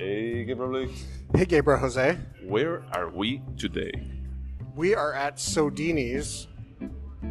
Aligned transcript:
Hey, 0.00 0.44
Gabriel, 0.44 0.88
Hey, 1.34 1.44
Gabriel 1.44 1.78
Jose. 1.78 2.16
where 2.44 2.82
are 2.94 3.10
we 3.10 3.42
today? 3.58 3.92
We 4.74 4.94
are 4.94 5.12
at 5.12 5.36
Sodini's, 5.36 6.48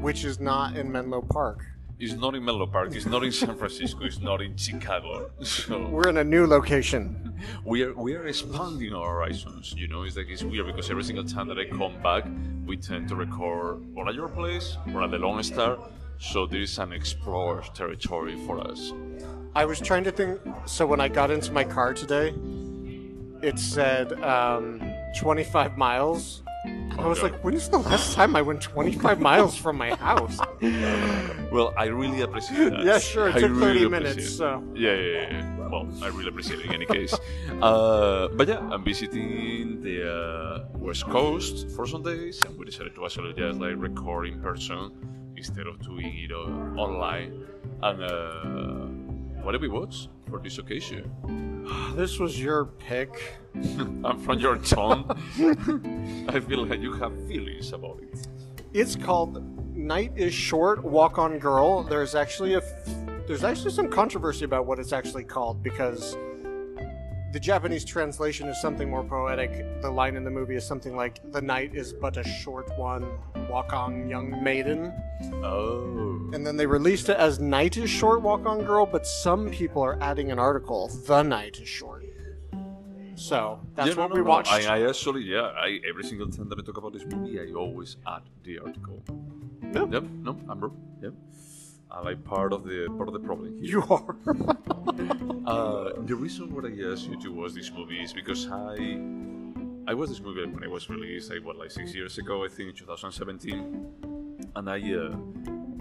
which 0.02 0.24
is 0.24 0.40
not 0.40 0.78
in 0.78 0.92
Menlo 0.92 1.24
Park. 1.24 1.66
It's 2.00 2.14
not 2.14 2.36
in 2.36 2.46
Menlo 2.46 2.68
Park. 2.68 2.94
It's 2.94 3.08
not 3.08 3.24
in 3.24 3.32
San 3.32 3.58
Francisco. 3.58 4.06
It's 4.06 4.20
not 4.20 4.44
in 4.44 4.56
Chicago. 4.56 5.32
So 5.44 5.88
We're 5.88 6.10
in 6.10 6.18
a 6.18 6.24
new 6.24 6.46
location. 6.46 7.34
we 7.66 7.82
are 7.82 7.94
we 7.96 8.14
are 8.14 8.28
expanding 8.28 8.94
our 8.94 9.16
horizons. 9.16 9.74
You 9.76 9.88
know, 9.88 10.04
it's 10.04 10.16
like 10.16 10.30
it's 10.30 10.44
weird 10.44 10.68
because 10.68 10.92
every 10.92 11.04
single 11.04 11.26
time 11.26 11.48
that 11.48 11.58
I 11.58 11.66
come 11.66 12.00
back, 12.04 12.26
we 12.68 12.78
tend 12.78 13.10
to 13.10 13.16
record 13.16 13.82
or 13.96 14.08
at 14.08 14.14
your 14.14 14.30
place 14.30 14.78
or 14.94 15.02
at 15.02 15.10
the 15.10 15.18
Lone 15.18 15.42
Star. 15.42 15.80
So 16.20 16.46
there 16.46 16.62
is 16.62 16.78
an 16.78 16.92
explorer 16.94 17.64
territory 17.74 18.36
for 18.46 18.60
us. 18.60 18.94
I 19.56 19.66
was 19.66 19.80
trying 19.80 20.04
to 20.04 20.12
think. 20.12 20.40
So 20.66 20.86
when 20.86 21.02
I 21.02 21.08
got 21.08 21.32
into 21.32 21.52
my 21.52 21.64
car 21.64 21.94
today, 21.96 22.36
it 23.42 23.60
said 23.60 24.14
um, 24.24 24.82
25 25.18 25.78
miles. 25.78 26.44
I 26.98 27.08
was 27.08 27.24
like, 27.24 27.42
when 27.44 27.54
is 27.54 27.70
the 27.70 27.78
last 27.78 28.14
time 28.14 28.36
I 28.36 28.42
went 28.42 28.62
25 28.62 29.22
miles 29.22 29.56
from 29.56 29.78
my 29.78 29.96
house? 29.96 30.40
Well, 31.52 31.74
I 31.76 31.86
really 31.86 32.22
appreciate 32.22 32.70
that. 32.70 32.84
Yeah, 32.84 33.00
sure, 33.00 33.30
it 33.30 33.36
I 33.38 33.40
took 33.40 33.54
30 33.54 33.56
really 33.60 33.90
minutes, 33.90 34.12
appreciate 34.12 34.38
so. 34.38 34.64
Yeah, 34.76 34.94
yeah, 34.94 35.22
yeah, 35.22 35.30
yeah. 35.32 35.68
Well, 35.68 35.90
I 36.04 36.08
really 36.10 36.30
appreciate 36.30 36.60
it 36.60 36.66
in 36.68 36.74
any 36.74 36.86
case. 36.86 37.12
uh, 37.64 38.28
but 38.28 38.48
yeah, 38.48 38.60
I'm 38.60 38.84
visiting 38.84 39.82
the 39.82 39.98
uh, 40.08 40.78
West 40.78 41.06
Coast 41.06 41.72
for 41.72 41.88
some 41.88 42.04
days, 42.04 42.40
and 42.46 42.56
we 42.56 42.66
decided 42.66 42.94
to 42.94 43.04
actually 43.06 43.34
just 43.34 43.60
like 43.60 43.74
record 43.78 44.28
in 44.28 44.40
person 44.42 44.92
instead 45.36 45.66
of 45.66 45.80
doing 45.80 46.16
it 46.18 46.32
uh, 46.32 46.80
online. 46.80 47.46
And 47.82 48.04
uh, 48.04 49.42
what 49.42 49.54
did 49.54 49.62
we 49.62 49.70
watch 49.70 50.08
for 50.30 50.40
this 50.40 50.58
occasion? 50.58 51.12
Ah, 51.68 51.94
this 51.96 52.20
was 52.20 52.40
your 52.40 52.66
pick. 52.66 53.36
and 53.54 54.24
from 54.24 54.40
your 54.40 54.58
tone, 54.58 55.06
I 56.30 56.40
feel 56.40 56.66
like 56.66 56.80
you 56.80 56.94
have 56.94 57.14
feelings 57.28 57.74
about 57.74 58.00
it. 58.02 58.28
It's 58.74 58.96
called 58.96 59.44
Night 59.76 60.12
is 60.16 60.34
Short, 60.34 60.84
Walk 60.84 61.18
on 61.18 61.40
Girl. 61.40 61.84
There's 61.84 62.14
actually 62.14 62.54
a 62.54 62.60
f- 62.60 62.96
there's 63.28 63.44
actually 63.44 63.72
some 63.72 63.90
controversy 63.90 64.46
about 64.46 64.66
what 64.66 64.80
it's 64.80 64.94
actually 64.94 65.24
called 65.24 65.64
because 65.64 66.16
the 67.32 67.40
Japanese 67.40 67.86
translation 67.86 68.48
is 68.48 68.60
something 68.62 68.90
more 68.90 69.04
poetic. 69.04 69.82
The 69.82 69.90
line 69.90 70.16
in 70.16 70.24
the 70.24 70.32
movie 70.32 70.56
is 70.56 70.66
something 70.66 70.96
like 70.96 71.20
"The 71.32 71.42
night 71.42 71.76
is 71.76 71.94
but 71.94 72.18
a 72.18 72.24
short 72.24 72.70
one, 72.78 73.06
walk 73.50 73.74
on, 73.74 74.10
young 74.10 74.44
maiden." 74.44 74.92
Oh. 75.44 76.30
And 76.34 76.46
then 76.46 76.58
they 76.58 76.66
released 76.66 77.10
it 77.10 77.18
as 77.18 77.40
"Night 77.40 77.78
is 77.78 77.90
Short, 77.90 78.22
Walk 78.22 78.46
on 78.46 78.64
Girl," 78.66 78.86
but 78.86 79.06
some 79.06 79.50
people 79.50 79.82
are 79.82 79.98
adding 80.02 80.32
an 80.32 80.40
article, 80.40 80.88
"The 81.08 81.24
night 81.24 81.60
is 81.60 81.68
short." 81.68 82.06
So 83.16 83.60
that's 83.76 83.90
Yeah, 83.90 83.96
no, 83.96 84.02
what 84.04 84.10
no, 84.12 84.16
we 84.16 84.22
no. 84.22 84.30
watched. 84.30 84.52
I, 84.52 84.78
I 84.78 84.88
actually, 84.88 85.24
yeah, 85.24 85.52
I 85.68 85.80
every 85.88 86.06
single 86.06 86.30
time 86.30 86.48
that 86.50 86.58
I 86.58 86.62
talk 86.62 86.78
about 86.78 86.94
this 86.94 87.06
movie, 87.06 87.40
I 87.40 87.54
always 87.54 87.98
add 88.08 88.24
the 88.44 88.60
article. 88.60 89.04
Yeah. 89.62 89.86
Yep. 89.92 90.04
No, 90.24 90.40
Amber. 90.50 90.72
Yep. 91.02 91.14
I'm 91.92 92.06
like 92.06 92.24
part 92.24 92.54
of 92.54 92.64
the 92.64 92.88
part 92.98 93.08
of 93.08 93.14
the 93.14 93.20
problem 93.20 93.58
here. 93.58 93.72
you 93.72 93.84
are. 93.90 94.16
Uh, 95.50 95.94
the 96.06 96.14
reason 96.14 96.54
why 96.54 96.62
I 96.70 96.92
asked 96.92 97.08
you 97.08 97.20
to 97.22 97.32
watch 97.32 97.54
this 97.54 97.72
movie 97.72 98.04
is 98.04 98.14
because 98.14 98.48
I 98.52 99.00
I 99.88 99.96
watched 99.96 100.12
this 100.12 100.22
movie 100.22 100.46
when 100.46 100.62
it 100.62 100.70
was 100.70 100.88
released, 100.90 101.32
like 101.32 101.44
what, 101.44 101.58
like 101.58 101.72
six 101.72 101.96
years 101.96 102.20
ago, 102.20 102.46
I 102.46 102.50
think, 102.50 102.76
2017, 102.76 104.46
and 104.56 104.70
I 104.70 104.78
uh, 104.94 105.16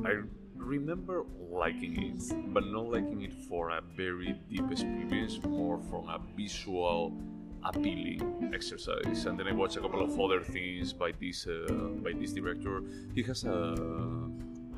I 0.08 0.22
remember 0.56 1.26
liking 1.50 2.02
it, 2.02 2.54
but 2.54 2.64
not 2.66 2.88
liking 2.88 3.20
it 3.22 3.34
for 3.34 3.70
a 3.70 3.82
very 3.94 4.40
deep 4.48 4.70
experience, 4.70 5.38
more 5.44 5.78
from 5.90 6.08
a 6.08 6.18
visual 6.34 7.12
appealing 7.64 8.50
exercise. 8.54 9.26
And 9.26 9.38
then 9.38 9.48
I 9.48 9.52
watched 9.52 9.76
a 9.76 9.80
couple 9.80 10.02
of 10.02 10.18
other 10.18 10.40
things 10.40 10.94
by 10.94 11.12
this 11.20 11.46
uh, 11.46 11.70
by 12.02 12.12
this 12.12 12.32
director. 12.32 12.82
He 13.14 13.22
has 13.24 13.44
a 13.44 13.74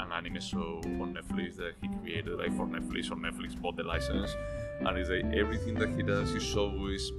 an 0.01 0.13
anime 0.13 0.41
show 0.41 0.81
on 1.03 1.15
Netflix 1.19 1.57
that 1.57 1.73
he 1.81 1.89
created 2.03 2.39
like 2.39 2.53
for 2.57 2.67
Netflix 2.67 3.11
or 3.11 3.17
Netflix 3.17 3.61
bought 3.61 3.77
the 3.77 3.85
license 3.85 4.35
and 4.81 4.97
it's 4.99 5.11
like 5.11 5.25
everything 5.43 5.75
that 5.75 5.91
he 5.97 6.03
does 6.03 6.31
is 6.35 6.57
always 6.57 7.13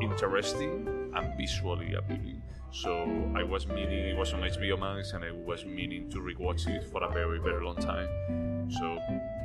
interesting 0.00 0.86
and 1.14 1.36
visually 1.36 1.94
appealing. 1.94 2.42
So 2.70 2.92
I 3.34 3.42
was 3.42 3.66
meaning 3.66 4.00
it 4.12 4.16
was 4.16 4.32
on 4.34 4.40
HBO 4.40 4.78
Max 4.78 5.12
and 5.12 5.24
I 5.24 5.30
was 5.30 5.64
meaning 5.64 6.10
to 6.10 6.18
rewatch 6.18 6.66
it 6.68 6.84
for 6.90 7.02
a 7.02 7.10
very 7.12 7.38
very 7.40 7.64
long 7.64 7.76
time. 7.76 8.08
So 8.70 8.98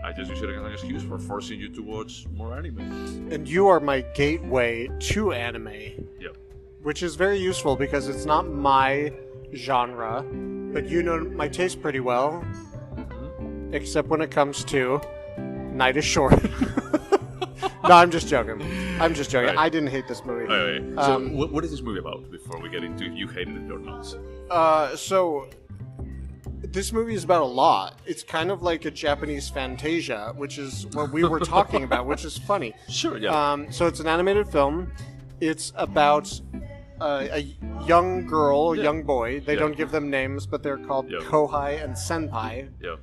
I 0.03 0.11
just 0.11 0.29
use 0.31 0.41
it 0.41 0.49
as 0.49 0.61
an 0.61 0.71
excuse 0.71 1.03
for 1.03 1.17
forcing 1.17 1.59
you 1.59 1.69
to 1.69 1.81
watch 1.81 2.25
more 2.33 2.57
anime. 2.57 2.79
and 3.31 3.47
you 3.47 3.67
are 3.67 3.79
my 3.79 4.01
gateway 4.15 4.89
to 5.11 5.31
anime. 5.31 5.69
Yeah. 6.19 6.29
which 6.83 7.03
is 7.03 7.15
very 7.15 7.37
useful 7.37 7.75
because 7.75 8.07
it's 8.09 8.25
not 8.25 8.49
my 8.49 9.13
genre, 9.53 10.23
but 10.73 10.87
you 10.87 11.03
know 11.03 11.19
my 11.19 11.47
taste 11.47 11.81
pretty 11.81 11.99
well, 11.99 12.43
except 13.71 14.07
when 14.07 14.21
it 14.21 14.31
comes 14.31 14.63
to 14.65 15.01
Night 15.37 15.97
is 15.97 16.05
Short. 16.05 16.41
no, 17.83 17.95
I'm 17.95 18.11
just 18.11 18.27
joking. 18.27 18.61
I'm 18.99 19.13
just 19.13 19.31
joking. 19.31 19.55
Right. 19.55 19.57
I 19.57 19.69
didn't 19.69 19.89
hate 19.89 20.07
this 20.07 20.23
movie. 20.25 20.51
Anyway, 20.53 20.93
so 20.95 21.15
Um, 21.15 21.33
what, 21.33 21.51
what 21.51 21.63
is 21.63 21.71
this 21.71 21.81
movie 21.81 21.99
about 21.99 22.29
before 22.31 22.59
we 22.59 22.69
get 22.69 22.83
into 22.83 23.05
if 23.05 23.13
you 23.13 23.27
hated 23.27 23.55
it 23.55 23.71
or 23.71 23.79
not? 23.79 24.15
Uh, 24.49 24.95
so 24.95 25.47
this 26.61 26.93
movie 26.93 27.15
is 27.15 27.23
about 27.23 27.41
a 27.41 27.45
lot. 27.45 27.99
It's 28.05 28.23
kind 28.23 28.51
of 28.51 28.61
like 28.61 28.85
a 28.85 28.91
Japanese 28.91 29.49
Fantasia, 29.49 30.33
which 30.37 30.57
is 30.57 30.85
what 30.93 31.11
we 31.11 31.23
were 31.23 31.39
talking 31.39 31.83
about, 31.83 32.05
which 32.05 32.23
is 32.25 32.37
funny. 32.37 32.73
Sure, 32.89 33.17
yeah. 33.17 33.51
Um, 33.53 33.71
so 33.71 33.87
it's 33.87 33.99
an 33.99 34.07
animated 34.07 34.47
film. 34.47 34.91
It's 35.39 35.73
about 35.75 36.39
uh, 37.01 37.27
a 37.39 37.41
young 37.87 38.25
girl, 38.27 38.75
Yeah. 38.75 38.83
young 38.83 39.03
boy. 39.03 39.39
They 39.41 39.53
Yeah. 39.53 39.59
don't 39.63 39.75
give 39.81 39.91
them 39.91 40.09
names, 40.09 40.45
but 40.51 40.61
they're 40.63 40.77
called 40.89 41.07
Yeah. 41.09 41.19
Kohai 41.31 41.83
and 41.83 41.93
Senpai. 41.95 42.69
yeah. 42.79 42.95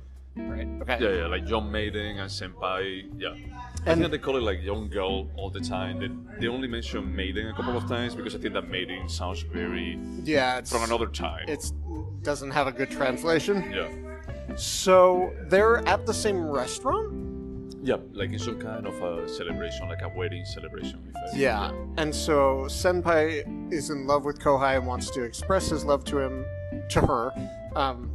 Right. 0.53 0.67
Okay. 0.83 0.97
Yeah, 1.01 1.13
yeah, 1.19 1.27
like 1.27 1.49
young 1.49 1.69
maiden 1.69 2.17
and 2.21 2.29
senpai. 2.29 2.81
Yeah. 3.17 3.29
I 3.85 3.91
And- 3.91 3.99
think 3.99 4.11
they 4.11 4.17
call 4.17 4.37
it 4.37 4.43
like 4.51 4.59
young 4.63 4.87
girl 4.89 5.27
all 5.35 5.49
the 5.49 5.59
time. 5.59 5.99
They, 5.99 6.09
they 6.39 6.47
only 6.47 6.67
mention 6.69 7.13
maiden 7.13 7.47
a 7.47 7.53
couple 7.53 7.75
of 7.75 7.85
times 7.89 8.15
because 8.15 8.35
I 8.35 8.39
think 8.39 8.53
that 8.53 8.69
maiden 8.69 9.09
sounds 9.09 9.41
very 9.41 9.99
Yeah. 10.23 10.61
From 10.61 10.83
another 10.83 11.07
time. 11.07 11.45
It 11.49 11.63
doesn't 12.23 12.51
have 12.51 12.67
a 12.67 12.71
good 12.71 12.89
translation. 12.89 13.55
yeah. 13.79 13.89
So 14.55 15.33
they're 15.49 15.85
at 15.93 16.05
the 16.05 16.13
same 16.13 16.39
restaurant. 16.49 17.11
Yeah, 17.81 17.97
like 18.13 18.31
in 18.31 18.39
some 18.39 18.59
kind 18.59 18.85
of 18.85 19.01
a 19.01 19.27
celebration, 19.29 19.87
like 19.87 20.01
a 20.01 20.09
wedding 20.09 20.45
celebration. 20.45 21.13
I, 21.15 21.35
Yeah. 21.35 21.71
And 21.97 22.13
so 22.13 22.65
Senpai 22.67 23.71
is 23.71 23.89
in 23.89 24.05
love 24.05 24.25
with 24.25 24.39
Kohai 24.39 24.77
and 24.77 24.85
wants 24.85 25.09
to 25.11 25.23
express 25.23 25.69
his 25.69 25.85
love 25.85 26.03
to 26.05 26.19
him, 26.19 26.45
to 26.89 27.01
her. 27.01 27.31
Um, 27.75 28.11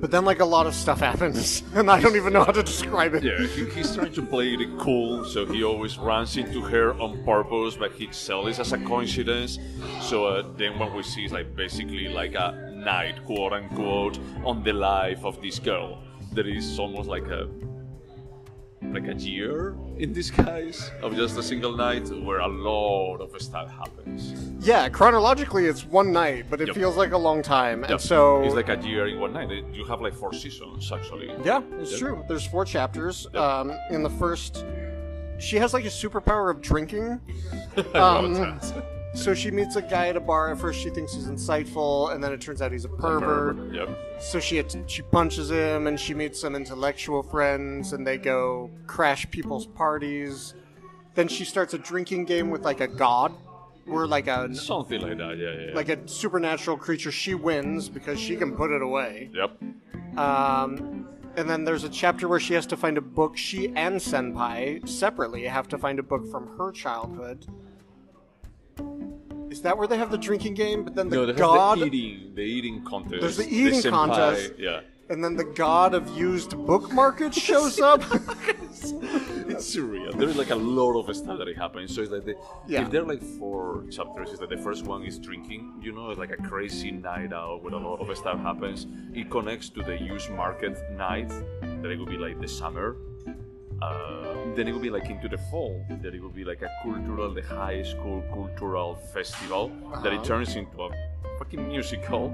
but 0.00 0.12
then, 0.12 0.24
like, 0.24 0.38
a 0.38 0.44
lot 0.44 0.68
of 0.68 0.74
stuff 0.74 1.00
happens, 1.00 1.64
and 1.74 1.90
I 1.90 2.00
don't 2.00 2.14
even 2.14 2.32
know 2.32 2.44
how 2.44 2.52
to 2.52 2.62
describe 2.62 3.14
it. 3.14 3.24
Yeah, 3.24 3.44
he, 3.46 3.64
he's 3.70 3.96
trying 3.96 4.12
to 4.12 4.22
play 4.22 4.54
it 4.54 4.78
cool, 4.78 5.24
so 5.24 5.44
he 5.44 5.64
always 5.64 5.98
runs 5.98 6.36
into 6.36 6.60
her 6.60 6.94
on 7.00 7.24
purpose, 7.24 7.74
but 7.74 7.90
he 7.92 8.06
sells 8.12 8.46
it 8.46 8.60
as 8.60 8.72
a 8.72 8.78
coincidence. 8.78 9.58
So 10.00 10.26
uh, 10.26 10.44
then 10.56 10.78
what 10.78 10.94
we 10.94 11.02
see 11.02 11.24
is 11.24 11.32
like 11.32 11.56
basically 11.56 12.06
like 12.06 12.34
a 12.34 12.70
night, 12.72 13.24
quote 13.24 13.52
unquote, 13.52 14.20
on 14.44 14.62
the 14.62 14.72
life 14.72 15.24
of 15.24 15.42
this 15.42 15.58
girl. 15.58 15.98
That 16.34 16.46
is 16.46 16.78
almost 16.78 17.08
like 17.08 17.26
a 17.26 17.48
like 18.82 19.06
a 19.08 19.14
year 19.14 19.74
in 19.98 20.12
disguise 20.12 20.90
of 21.02 21.14
just 21.14 21.36
a 21.38 21.42
single 21.42 21.76
night 21.76 22.08
where 22.24 22.38
a 22.40 22.48
lot 22.48 23.16
of 23.20 23.40
stuff 23.42 23.70
happens. 23.70 24.34
Yeah, 24.66 24.88
chronologically, 24.88 25.66
it's 25.66 25.84
one 25.84 26.12
night, 26.12 26.46
but 26.48 26.60
it 26.60 26.68
Yep. 26.68 26.76
feels 26.76 26.96
like 26.96 27.12
a 27.12 27.18
long 27.18 27.42
time. 27.42 27.82
Yeah, 27.82 27.92
And 27.92 28.00
so. 28.00 28.42
it's 28.42 28.54
like 28.54 28.68
a 28.68 28.76
year 28.86 29.06
in 29.08 29.20
one 29.20 29.32
night. 29.32 29.50
You 29.72 29.84
have 29.86 30.00
like 30.00 30.14
four 30.14 30.32
seasons 30.32 30.90
actually. 30.92 31.28
Yeah, 31.44 31.60
it's 31.80 31.90
Yep. 31.92 32.00
true. 32.00 32.24
There's 32.28 32.46
four 32.46 32.64
chapters. 32.64 33.26
Yep. 33.34 33.42
Um, 33.42 33.72
in 33.90 34.02
the 34.02 34.10
first, 34.10 34.64
she 35.38 35.56
has 35.56 35.72
like 35.74 35.84
a 35.84 35.88
superpower 35.88 36.50
of 36.50 36.60
drinking. 36.60 37.20
I 37.94 37.98
love 37.98 38.24
Um, 38.24 38.34
that. 38.34 38.84
So 39.14 39.34
she 39.34 39.50
meets 39.50 39.76
a 39.76 39.82
guy 39.82 40.08
at 40.08 40.16
a 40.16 40.20
bar. 40.20 40.52
At 40.52 40.58
first, 40.58 40.80
she 40.80 40.90
thinks 40.90 41.14
he's 41.14 41.26
insightful, 41.26 42.14
and 42.14 42.22
then 42.22 42.32
it 42.32 42.40
turns 42.40 42.60
out 42.62 42.72
he's 42.72 42.84
a 42.84 42.88
pervert. 42.88 43.72
Yep. 43.72 44.20
So 44.20 44.38
she 44.38 44.62
she 44.86 45.02
punches 45.02 45.50
him, 45.50 45.86
and 45.86 45.98
she 45.98 46.14
meets 46.14 46.40
some 46.40 46.54
intellectual 46.54 47.22
friends, 47.22 47.92
and 47.92 48.06
they 48.06 48.18
go 48.18 48.70
crash 48.86 49.28
people's 49.30 49.66
parties. 49.66 50.54
Then 51.14 51.26
she 51.26 51.44
starts 51.44 51.74
a 51.74 51.78
drinking 51.78 52.26
game 52.26 52.50
with 52.50 52.62
like 52.62 52.80
a 52.80 52.86
god, 52.86 53.34
or 53.86 54.06
like 54.06 54.28
a 54.28 54.54
Something 54.54 55.00
like 55.00 55.18
that. 55.18 55.38
Yeah, 55.38 55.52
yeah. 55.52 55.66
yeah. 55.68 55.74
like 55.74 55.88
a 55.88 56.06
supernatural 56.06 56.76
creature. 56.76 57.10
She 57.10 57.34
wins 57.34 57.88
because 57.88 58.20
she 58.20 58.36
can 58.36 58.54
put 58.54 58.70
it 58.70 58.82
away. 58.82 59.30
Yep. 59.32 59.62
Um, 60.18 61.08
and 61.36 61.48
then 61.48 61.64
there's 61.64 61.84
a 61.84 61.88
chapter 61.88 62.28
where 62.28 62.40
she 62.40 62.54
has 62.54 62.66
to 62.66 62.76
find 62.76 62.98
a 62.98 63.00
book. 63.00 63.36
She 63.36 63.68
and 63.68 63.96
Senpai 63.96 64.86
separately 64.88 65.44
have 65.44 65.68
to 65.68 65.78
find 65.78 65.98
a 65.98 66.02
book 66.02 66.30
from 66.30 66.56
her 66.58 66.72
childhood. 66.72 67.46
Is 69.50 69.62
that 69.62 69.76
where 69.78 69.86
they 69.86 69.96
have 69.96 70.10
the 70.10 70.18
drinking 70.18 70.54
game? 70.54 70.84
But 70.84 70.94
then 70.94 71.08
the 71.08 71.16
no, 71.16 71.26
they 71.26 71.32
god. 71.32 71.78
have 71.78 71.90
the 71.90 71.96
eating, 71.96 72.34
the 72.34 72.42
eating 72.42 72.84
contest. 72.84 73.20
There's 73.20 73.36
the 73.36 73.48
eating 73.48 73.80
senpai, 73.80 73.90
contest. 73.90 74.52
Yeah. 74.58 74.80
and 75.10 75.24
then 75.24 75.36
the 75.36 75.44
god 75.44 75.94
of 75.94 76.08
used 76.16 76.50
book 76.66 76.92
markets 76.92 77.40
shows 77.50 77.80
up. 77.80 78.02
it's 78.68 79.74
surreal. 79.74 80.12
There's 80.18 80.36
like 80.36 80.50
a 80.50 80.54
lot 80.56 80.98
of 81.08 81.16
stuff 81.16 81.38
that 81.38 81.56
happens. 81.56 81.94
So 81.94 82.02
it's 82.02 82.10
like 82.12 82.24
the, 82.26 82.34
Yeah. 82.66 82.82
if 82.82 82.90
there 82.90 83.02
are 83.02 83.06
like 83.06 83.22
four 83.22 83.84
chapters, 83.90 84.30
is 84.30 84.38
that 84.40 84.50
the 84.50 84.58
first 84.58 84.84
one 84.84 85.02
is 85.04 85.18
drinking. 85.18 85.80
You 85.82 85.92
know, 85.92 86.10
it's 86.10 86.18
like 86.18 86.30
a 86.30 86.36
crazy 86.36 86.90
night 86.90 87.32
out 87.32 87.62
where 87.62 87.72
a 87.72 87.78
lot 87.78 88.00
of 88.00 88.16
stuff 88.16 88.38
happens. 88.40 88.86
It 89.14 89.30
connects 89.30 89.70
to 89.70 89.82
the 89.82 89.96
used 90.00 90.30
market 90.30 90.76
night. 90.92 91.28
That 91.82 91.90
it 91.90 91.98
would 91.98 92.10
be 92.10 92.18
like 92.18 92.40
the 92.40 92.48
summer. 92.48 92.96
Uh, 93.80 94.34
then 94.56 94.66
it 94.68 94.72
will 94.72 94.80
be 94.80 94.90
like 94.90 95.08
into 95.08 95.28
the 95.28 95.38
fall. 95.50 95.84
That 96.02 96.14
it 96.14 96.22
will 96.22 96.30
be 96.30 96.44
like 96.44 96.62
a 96.62 96.70
cultural, 96.82 97.32
the 97.32 97.42
high 97.42 97.82
school 97.82 98.22
cultural 98.32 98.96
festival. 99.14 99.68
That 100.02 100.12
it 100.12 100.16
Uh-huh. 100.16 100.24
turns 100.24 100.56
into 100.56 100.82
a 100.82 100.90
fucking 101.38 101.68
musical. 101.68 102.26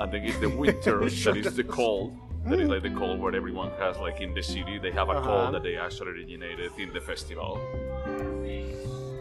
And 0.00 0.12
then 0.12 0.24
it's 0.24 0.38
the 0.38 0.48
winter 0.50 0.98
that 1.24 1.36
is 1.36 1.54
the 1.54 1.64
cold. 1.64 2.16
That 2.46 2.60
is 2.60 2.68
like 2.68 2.82
the 2.82 2.90
cold 2.90 3.20
where 3.20 3.34
everyone 3.34 3.70
has 3.78 3.98
like 3.98 4.20
in 4.20 4.32
the 4.34 4.42
city 4.42 4.78
they 4.78 4.90
have 4.92 5.08
a 5.08 5.12
Uh-huh. 5.12 5.26
cold 5.28 5.54
that 5.54 5.62
they 5.62 5.76
actually 5.76 6.10
originated 6.12 6.70
in 6.78 6.92
the 6.92 7.00
festival. 7.00 7.60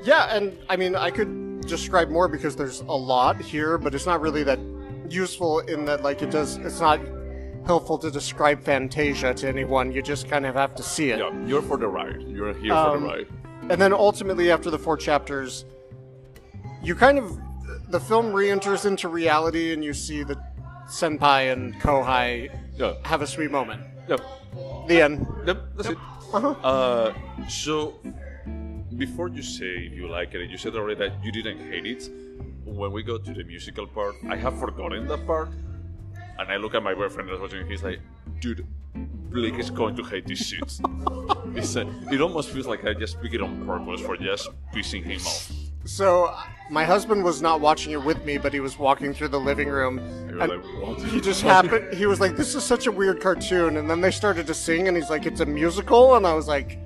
yeah, 0.03 0.35
and 0.35 0.57
I 0.69 0.75
mean, 0.77 0.95
I 0.95 1.11
could 1.11 1.61
describe 1.67 2.09
more 2.09 2.27
because 2.29 2.55
there's 2.55 2.79
a 2.81 2.95
lot 2.95 3.35
here, 3.41 3.77
but 3.77 3.93
it's 3.93 4.05
not 4.05 4.21
really 4.21 4.43
that 4.43 4.59
useful 5.09 5.59
in 5.59 5.85
that, 5.85 6.01
like, 6.03 6.21
it 6.21 6.31
does. 6.31 6.57
It's 6.57 6.79
not 6.79 6.99
helpful 7.67 7.97
to 7.99 8.09
describe 8.09 8.63
Fantasia 8.63 9.33
to 9.33 9.47
anyone. 9.47 9.91
You 9.91 10.01
just 10.01 10.27
kind 10.29 10.45
of 10.45 10.55
have 10.55 10.73
to 10.75 10.83
see 10.83 11.11
it. 11.11 11.19
Yeah, 11.19 11.31
you're 11.45 11.61
for 11.61 11.77
the 11.77 11.87
ride. 11.87 12.21
You're 12.27 12.53
here 12.53 12.71
for 12.73 12.95
Um, 12.95 13.01
the 13.03 13.07
ride. 13.07 13.27
And 13.69 13.79
then 13.81 13.93
ultimately, 13.93 14.49
after 14.49 14.69
the 14.71 14.79
four 14.79 14.95
chapters, 14.97 15.65
you 16.81 16.95
kind 16.95 17.17
of 17.19 17.37
the 17.89 17.99
film 17.99 18.31
re-enters 18.33 18.85
into 18.85 19.07
reality, 19.09 19.73
and 19.73 19.83
you 19.83 19.93
see 19.93 20.23
the 20.23 20.37
Senpai 20.89 21.51
and 21.53 21.75
Kohai 21.81 22.49
Yeah. 22.77 22.93
have 23.03 23.21
a 23.21 23.27
sweet 23.27 23.51
moment. 23.51 23.81
Yep. 24.07 24.21
The 24.87 25.01
end. 25.01 25.27
Yep. 25.45 25.57
That's 25.75 25.89
it. 25.89 25.97
Uh-huh. 26.33 26.55
Uh, 26.71 27.13
so 27.49 27.93
before 28.97 29.27
you 29.29 29.41
say 29.41 29.71
if 29.87 29.93
you 29.93 30.07
like 30.07 30.33
it, 30.33 30.49
you 30.49 30.57
said 30.57 30.75
already 30.75 30.99
that 31.03 31.13
you 31.23 31.31
didn't 31.31 31.59
hate 31.71 31.85
it. 31.85 32.09
When 32.65 32.91
we 32.91 33.03
go 33.03 33.17
to 33.17 33.33
the 33.33 33.43
musical 33.43 33.87
part, 33.87 34.15
I 34.29 34.35
have 34.35 34.57
forgotten 34.59 35.07
that 35.07 35.25
part, 35.25 35.49
and 36.39 36.51
I 36.51 36.57
look 36.57 36.75
at 36.75 36.83
my 36.83 36.93
boyfriend 36.93 37.29
that's 37.29 37.39
watching. 37.39 37.67
He's 37.67 37.83
like, 37.83 37.99
"Dude, 38.39 38.65
Blake 38.93 39.57
is 39.59 39.69
going 39.69 39.95
to 39.95 40.03
hate 40.03 40.27
this 40.27 40.39
shit." 40.39 40.79
It's 41.55 41.75
a, 41.75 41.87
it 42.11 42.21
almost 42.21 42.49
feels 42.49 42.67
like 42.67 42.85
I 42.85 42.93
just 42.93 43.21
pick 43.21 43.33
it 43.33 43.41
on 43.41 43.65
purpose 43.65 44.01
for 44.01 44.17
just 44.17 44.49
pissing 44.73 45.03
him 45.03 45.21
off. 45.25 45.51
So 45.85 46.35
my 46.69 46.83
husband 46.83 47.23
was 47.23 47.41
not 47.41 47.61
watching 47.61 47.93
it 47.93 48.03
with 48.03 48.23
me, 48.25 48.37
but 48.37 48.53
he 48.53 48.59
was 48.59 48.77
walking 48.77 49.13
through 49.13 49.29
the 49.29 49.39
living 49.39 49.69
room. 49.69 49.99
And 49.99 50.37
like, 50.37 51.05
he 51.05 51.21
just 51.21 51.41
happened. 51.41 51.93
He 51.93 52.05
was 52.05 52.19
like, 52.19 52.35
"This 52.35 52.55
is 52.55 52.63
such 52.63 52.87
a 52.87 52.91
weird 52.91 53.21
cartoon," 53.21 53.77
and 53.77 53.89
then 53.89 54.01
they 54.01 54.11
started 54.11 54.47
to 54.47 54.53
sing, 54.53 54.87
and 54.87 54.97
he's 54.97 55.09
like, 55.09 55.25
"It's 55.25 55.39
a 55.39 55.45
musical," 55.45 56.15
and 56.15 56.27
I 56.27 56.33
was 56.33 56.47
like, 56.47 56.77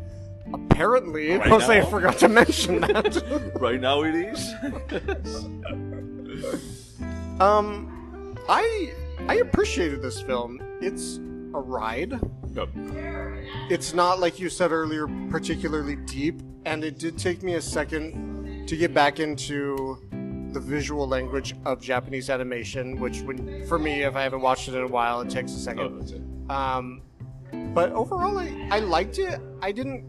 "Apparently, 0.54 1.38
Right 1.38 1.50
now? 1.50 1.86
forgot 1.86 2.19
to 2.19 2.30
mention 2.30 2.81
that." 2.81 3.51
right 3.59 3.81
now 3.81 4.04
it 4.04 4.15
is. 4.15 4.54
um, 7.42 8.38
I 8.47 8.94
I 9.27 9.35
appreciated 9.35 10.01
this 10.01 10.21
film. 10.21 10.59
It's 10.81 11.18
a 11.53 11.59
ride. 11.59 12.13
Yep. 12.53 12.69
It's 13.69 13.94
not 13.94 14.19
like 14.19 14.39
you 14.39 14.50
said 14.50 14.71
earlier, 14.71 15.07
particularly 15.29 15.95
deep, 15.95 16.41
and 16.65 16.83
it 16.83 16.97
did 17.00 17.18
take 17.18 17.44
me 17.44 17.53
a 17.56 17.62
second 17.62 18.68
to 18.68 18.75
get 18.75 18.94
back 18.94 19.19
into 19.19 19.97
the 20.53 20.59
visual 20.59 21.07
language 21.07 21.56
of 21.65 21.81
Japanese 21.81 22.29
animation, 22.29 23.00
which, 23.00 23.21
when, 23.21 23.65
for 23.68 23.79
me, 23.79 24.03
if 24.03 24.15
I 24.15 24.23
haven't 24.23 24.41
watched 24.41 24.68
it 24.68 24.75
in 24.75 24.81
a 24.83 24.88
while, 24.88 25.21
it 25.21 25.29
takes 25.29 25.51
a 25.53 25.56
Oh, 25.56 25.59
second. 25.59 26.12
it. 26.12 26.51
Um, 26.51 27.01
but 27.73 27.91
overall, 27.94 28.38
I, 28.38 28.68
I 28.71 28.79
liked 28.79 29.18
it. 29.18 29.39
I 29.62 29.71
didn't 29.71 30.03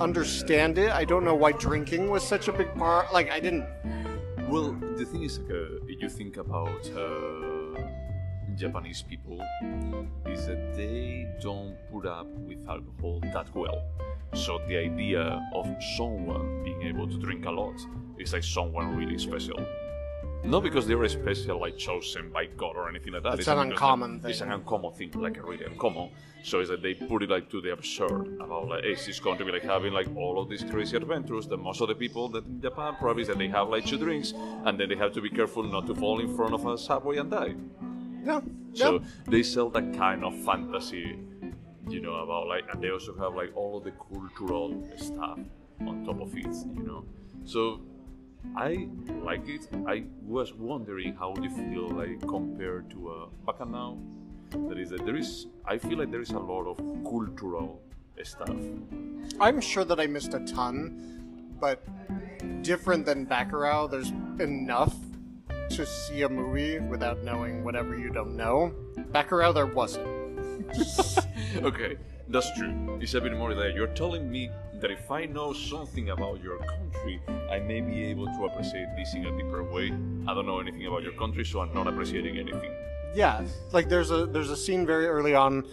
understand 0.00 0.76
it. 0.76 0.90
I 0.90 1.04
don't 1.06 1.24
know 1.24 1.34
why 1.34 1.52
drinking 1.52 2.10
was 2.10 2.22
such 2.26 2.48
a 2.48 2.52
big 2.52 2.74
part. 2.74 3.12
Like, 3.12 3.30
I 3.30 3.40
didn't. 3.40 3.64
Well, 4.48 4.72
the 4.96 5.04
thing 5.06 5.22
is, 5.22 5.38
like, 5.38 5.50
uh, 5.50 5.84
you 5.86 6.08
think 6.10 6.36
about 6.36 6.90
uh, 6.94 7.59
Japanese 8.56 9.02
people, 9.02 9.40
is 10.26 10.46
that 10.46 10.74
they 10.76 11.26
don't 11.40 11.76
put 11.92 12.06
up 12.06 12.26
with 12.26 12.66
alcohol 12.68 13.20
that 13.32 13.54
well. 13.54 13.82
So 14.34 14.60
the 14.68 14.76
idea 14.76 15.42
of 15.54 15.66
someone 15.96 16.62
being 16.64 16.82
able 16.82 17.08
to 17.08 17.18
drink 17.18 17.46
a 17.46 17.50
lot 17.50 17.74
is 18.18 18.32
like 18.32 18.44
someone 18.44 18.96
really 18.96 19.18
special. 19.18 19.58
Not 20.42 20.62
because 20.62 20.86
they 20.86 20.94
were 20.94 21.08
special, 21.08 21.60
like 21.60 21.76
chosen 21.76 22.30
by 22.30 22.46
God 22.46 22.74
or 22.74 22.88
anything 22.88 23.12
like 23.12 23.24
that. 23.24 23.38
It's 23.38 23.48
an 23.48 23.56
because 23.58 23.72
uncommon 23.72 24.22
It's 24.24 24.38
thing. 24.38 24.48
an 24.48 24.54
uncommon 24.54 24.92
thing, 24.94 25.10
like 25.12 25.36
a 25.36 25.42
really 25.42 25.66
uncommon. 25.66 26.10
So 26.42 26.60
it's 26.60 26.70
that 26.70 26.80
they 26.80 26.94
put 26.94 27.22
it 27.22 27.28
like 27.28 27.50
to 27.50 27.60
the 27.60 27.72
absurd 27.72 28.38
about 28.40 28.68
like, 28.68 28.84
hey, 28.84 28.94
she's 28.94 29.20
going 29.20 29.36
to 29.36 29.44
be 29.44 29.52
like 29.52 29.64
having 29.64 29.92
like 29.92 30.08
all 30.16 30.40
of 30.40 30.48
these 30.48 30.64
crazy 30.64 30.96
adventures. 30.96 31.46
That 31.46 31.58
most 31.58 31.82
of 31.82 31.88
the 31.88 31.94
people 31.94 32.30
that 32.30 32.46
in 32.46 32.62
Japan 32.62 32.96
probably 32.98 33.22
is 33.22 33.28
that 33.28 33.36
they 33.36 33.48
have 33.48 33.68
like 33.68 33.84
two 33.84 33.98
drinks, 33.98 34.32
and 34.64 34.80
then 34.80 34.88
they 34.88 34.96
have 34.96 35.12
to 35.12 35.20
be 35.20 35.28
careful 35.28 35.62
not 35.62 35.86
to 35.88 35.94
fall 35.94 36.20
in 36.20 36.34
front 36.34 36.54
of 36.54 36.64
a 36.64 36.78
subway 36.78 37.18
and 37.18 37.30
die. 37.30 37.54
Yeah. 38.24 38.40
So 38.74 39.02
they 39.26 39.42
sell 39.42 39.70
that 39.70 39.94
kind 39.94 40.24
of 40.24 40.36
fantasy, 40.44 41.18
you 41.88 42.00
know, 42.00 42.14
about 42.14 42.46
like, 42.48 42.64
and 42.72 42.82
they 42.82 42.90
also 42.90 43.16
have 43.18 43.34
like 43.34 43.56
all 43.56 43.78
of 43.78 43.84
the 43.84 43.92
cultural 43.92 44.88
stuff 44.96 45.38
on 45.80 46.04
top 46.04 46.20
of 46.20 46.36
it, 46.36 46.54
you 46.76 46.82
know. 46.82 47.04
So 47.44 47.80
I 48.56 48.88
like 49.22 49.48
it. 49.48 49.68
I 49.86 50.04
was 50.22 50.54
wondering 50.54 51.14
how 51.14 51.34
you 51.40 51.50
feel 51.50 51.88
like 51.88 52.20
compared 52.20 52.90
to 52.90 53.08
uh, 53.10 53.26
Bacchanal. 53.46 53.98
That 54.68 54.78
is, 54.78 54.90
that 54.90 55.04
there 55.04 55.16
is. 55.16 55.46
I 55.64 55.78
feel 55.78 55.98
like 55.98 56.10
there 56.10 56.20
is 56.20 56.30
a 56.30 56.38
lot 56.38 56.64
of 56.66 56.78
cultural 57.04 57.80
stuff. 58.22 58.50
I'm 59.40 59.60
sure 59.60 59.84
that 59.84 60.00
I 60.00 60.06
missed 60.06 60.34
a 60.34 60.40
ton, 60.40 61.56
but 61.60 61.84
different 62.62 63.06
than 63.06 63.26
Bacurau, 63.26 63.90
there's 63.90 64.10
enough 64.40 64.94
to 65.70 65.86
see 65.86 66.22
a 66.22 66.28
movie 66.28 66.78
without 66.80 67.22
knowing 67.22 67.62
whatever 67.62 67.96
you 67.96 68.10
don't 68.10 68.36
know. 68.36 68.72
Bacurau, 69.12 69.54
there 69.54 69.66
wasn't. 69.66 70.06
okay, 71.62 71.96
that's 72.28 72.50
true. 72.58 72.98
It's 73.00 73.14
a 73.14 73.20
bit 73.20 73.36
more 73.36 73.54
that 73.54 73.74
you're 73.74 73.88
telling 73.88 74.30
me 74.30 74.50
that 74.80 74.90
if 74.90 75.10
I 75.10 75.26
know 75.26 75.52
something 75.52 76.10
about 76.10 76.42
your 76.42 76.58
country, 76.58 77.20
I 77.50 77.60
may 77.60 77.80
be 77.80 78.04
able 78.04 78.26
to 78.26 78.44
appreciate 78.46 78.88
this 78.96 79.14
in 79.14 79.26
a 79.26 79.36
deeper 79.36 79.62
way. 79.62 79.92
I 80.26 80.34
don't 80.34 80.46
know 80.46 80.60
anything 80.60 80.86
about 80.86 81.02
your 81.02 81.12
country, 81.12 81.44
so 81.44 81.60
I'm 81.60 81.72
not 81.72 81.86
appreciating 81.86 82.36
anything. 82.36 82.72
Yeah, 83.14 83.44
like 83.72 83.88
there's 83.88 84.10
a 84.10 84.26
there's 84.26 84.50
a 84.50 84.56
scene 84.56 84.86
very 84.86 85.06
early 85.06 85.34
on. 85.34 85.66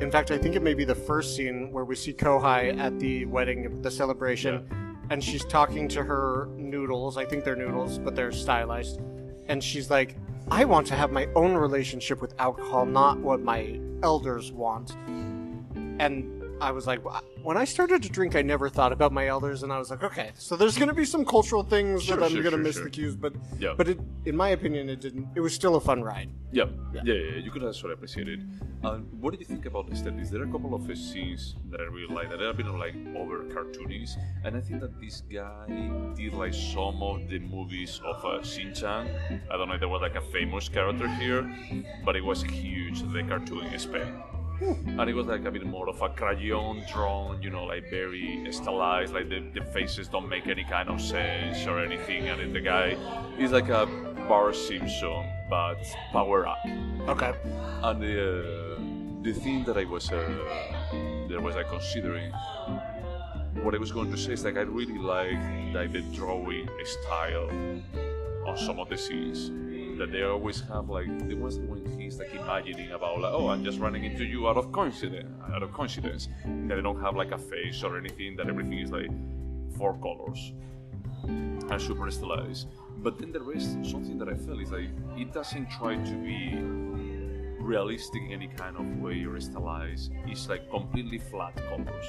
In 0.00 0.10
fact, 0.10 0.30
I 0.30 0.38
think 0.38 0.54
it 0.54 0.62
may 0.62 0.74
be 0.74 0.84
the 0.84 0.94
first 0.94 1.36
scene 1.36 1.72
where 1.72 1.84
we 1.84 1.96
see 1.96 2.12
Kohai 2.12 2.78
at 2.78 2.98
the 2.98 3.26
wedding, 3.26 3.82
the 3.82 3.90
celebration, 3.90 4.93
and 5.10 5.22
she's 5.22 5.44
talking 5.44 5.88
to 5.88 6.02
her 6.02 6.48
noodles. 6.56 7.16
I 7.16 7.24
think 7.24 7.44
they're 7.44 7.56
noodles, 7.56 7.98
but 7.98 8.14
they're 8.14 8.32
stylized. 8.32 9.00
And 9.48 9.62
she's 9.62 9.90
like, 9.90 10.16
"I 10.50 10.64
want 10.64 10.86
to 10.88 10.94
have 10.94 11.12
my 11.12 11.28
own 11.34 11.54
relationship 11.54 12.20
with 12.20 12.34
alcohol, 12.38 12.86
not 12.86 13.18
what 13.18 13.40
my 13.40 13.80
elders 14.02 14.52
want." 14.52 14.96
And 15.98 16.43
I 16.60 16.70
was 16.70 16.86
like, 16.86 17.00
when 17.42 17.56
I 17.56 17.64
started 17.64 18.02
to 18.04 18.08
drink, 18.08 18.36
I 18.36 18.42
never 18.42 18.68
thought 18.68 18.92
about 18.92 19.12
my 19.12 19.26
elders, 19.26 19.62
and 19.62 19.72
I 19.72 19.78
was 19.78 19.90
like, 19.90 20.02
okay, 20.02 20.30
so 20.36 20.56
there's 20.56 20.76
going 20.76 20.88
to 20.88 20.94
be 20.94 21.04
some 21.04 21.24
cultural 21.24 21.62
things 21.62 22.04
Sure, 22.04 22.16
that 22.16 22.24
I'm 22.24 22.30
sure, 22.32 22.42
going 22.42 22.52
to 22.52 22.58
sure, 22.58 22.64
miss 22.64 22.78
the 22.80 22.90
cues, 22.90 23.16
but 23.16 23.34
Yeah. 23.58 23.74
but 23.76 23.88
it, 23.88 23.98
in 24.24 24.36
my 24.36 24.50
opinion, 24.50 24.88
it 24.88 25.00
didn't. 25.00 25.28
It 25.34 25.40
was 25.40 25.54
still 25.54 25.76
a 25.76 25.80
fun 25.80 26.02
ride. 26.02 26.30
Yeah, 26.52 26.64
yeah, 26.94 27.00
yeah, 27.04 27.14
yeah, 27.14 27.36
you 27.38 27.50
could 27.50 27.64
actually 27.64 27.92
appreciate 27.94 28.28
it. 28.28 28.40
Um, 28.84 29.06
what 29.20 29.32
did 29.32 29.40
you 29.40 29.46
think 29.46 29.66
about 29.66 29.86
the 29.88 29.92
aesthetics? 29.94 30.30
There 30.30 30.40
are 30.42 30.44
a 30.44 30.52
couple 30.52 30.74
of 30.74 30.82
scenes 30.96 31.56
that 31.70 31.80
I 31.80 31.84
really 31.84 32.14
like 32.14 32.30
that 32.30 32.40
are 32.40 32.50
a 32.50 32.54
bit 32.54 32.66
of 32.66 32.76
like 32.76 32.94
over 33.16 33.42
cartoonies, 33.52 34.16
and 34.44 34.56
I 34.56 34.60
think 34.60 34.80
that 34.80 35.00
this 35.00 35.22
guy 35.22 35.66
did 36.14 36.34
like 36.34 36.54
some 36.54 37.02
of 37.02 37.28
the 37.28 37.38
movies 37.40 38.00
of 38.04 38.24
uh, 38.24 38.42
Shin-chan. 38.42 39.08
I 39.50 39.56
don't 39.56 39.68
know 39.68 39.74
if 39.74 39.80
there 39.80 39.88
was 39.88 40.02
like 40.02 40.16
a 40.16 40.20
famous 40.20 40.68
character 40.68 41.08
here, 41.08 41.42
but 42.04 42.14
it 42.14 42.24
was 42.24 42.42
huge, 42.42 43.02
the 43.12 43.22
cartoon 43.24 43.66
aspect. 43.74 44.06
And 44.60 45.10
it 45.10 45.14
was 45.14 45.26
like 45.26 45.44
a 45.44 45.50
bit 45.50 45.66
more 45.66 45.88
of 45.88 46.00
a 46.00 46.08
crayon 46.08 46.84
drawn, 46.90 47.42
you 47.42 47.50
know, 47.50 47.64
like 47.64 47.90
very 47.90 48.46
stylized, 48.50 49.12
like 49.12 49.28
the, 49.28 49.40
the 49.52 49.64
faces 49.72 50.08
don't 50.08 50.28
make 50.28 50.46
any 50.46 50.64
kind 50.64 50.88
of 50.88 51.00
sense 51.00 51.66
or 51.66 51.80
anything. 51.80 52.28
And 52.28 52.40
then 52.40 52.52
the 52.52 52.60
guy 52.60 52.96
is 53.38 53.52
like 53.52 53.68
a 53.68 53.86
Bart 54.28 54.56
Simpson, 54.56 55.24
but 55.50 55.82
power 56.12 56.46
up. 56.46 56.58
Okay. 57.08 57.32
And 57.82 58.00
the 58.00 58.14
uh, 58.22 59.22
the 59.22 59.32
thing 59.32 59.64
that 59.64 59.76
I 59.76 59.84
was 59.84 60.10
uh, 60.10 60.20
that 61.28 61.42
was 61.42 61.56
I 61.56 61.64
considering, 61.64 62.30
what 63.62 63.74
I 63.74 63.78
was 63.78 63.90
going 63.90 64.10
to 64.12 64.18
say 64.18 64.32
is 64.32 64.44
like 64.44 64.56
I 64.56 64.62
really 64.62 64.98
like 64.98 65.74
like 65.74 65.92
the 65.92 66.02
drawing 66.14 66.68
style 66.84 67.50
on 68.46 68.56
some 68.56 68.78
of 68.78 68.88
the 68.88 68.96
scenes. 68.96 69.50
That 69.98 70.12
they 70.12 70.22
always 70.22 70.60
have 70.62 70.88
like 70.88 71.28
the 71.28 71.34
ones 71.34 71.58
when 71.58 71.98
he's 71.98 72.18
like 72.18 72.34
imagining 72.34 72.90
about 72.90 73.20
like 73.20 73.32
oh 73.32 73.48
I'm 73.48 73.64
just 73.64 73.78
running 73.78 74.04
into 74.04 74.24
you 74.24 74.48
out 74.48 74.56
of 74.56 74.72
coincidence 74.72 75.30
out 75.54 75.62
of 75.62 75.72
coincidence. 75.72 76.28
That 76.44 76.76
they 76.76 76.82
don't 76.82 77.00
have 77.00 77.16
like 77.16 77.32
a 77.32 77.38
face 77.38 77.82
or 77.82 77.96
anything. 77.98 78.36
That 78.36 78.48
everything 78.48 78.78
is 78.78 78.90
like 78.90 79.10
four 79.76 79.94
colors 79.98 80.52
and 81.24 81.80
super 81.80 82.10
stylized. 82.10 82.68
But 82.98 83.18
then 83.18 83.32
there 83.32 83.52
is 83.52 83.76
something 83.82 84.18
that 84.18 84.28
I 84.28 84.34
feel 84.34 84.58
is 84.60 84.70
like 84.70 84.88
it 85.16 85.32
doesn't 85.32 85.70
try 85.70 85.96
to 85.96 86.14
be 86.22 86.58
realistic 87.60 88.22
in 88.22 88.32
any 88.32 88.48
kind 88.48 88.76
of 88.76 88.86
way 89.00 89.24
or 89.24 89.40
stylized. 89.40 90.12
It's 90.26 90.48
like 90.48 90.70
completely 90.70 91.18
flat 91.18 91.56
colors, 91.68 92.06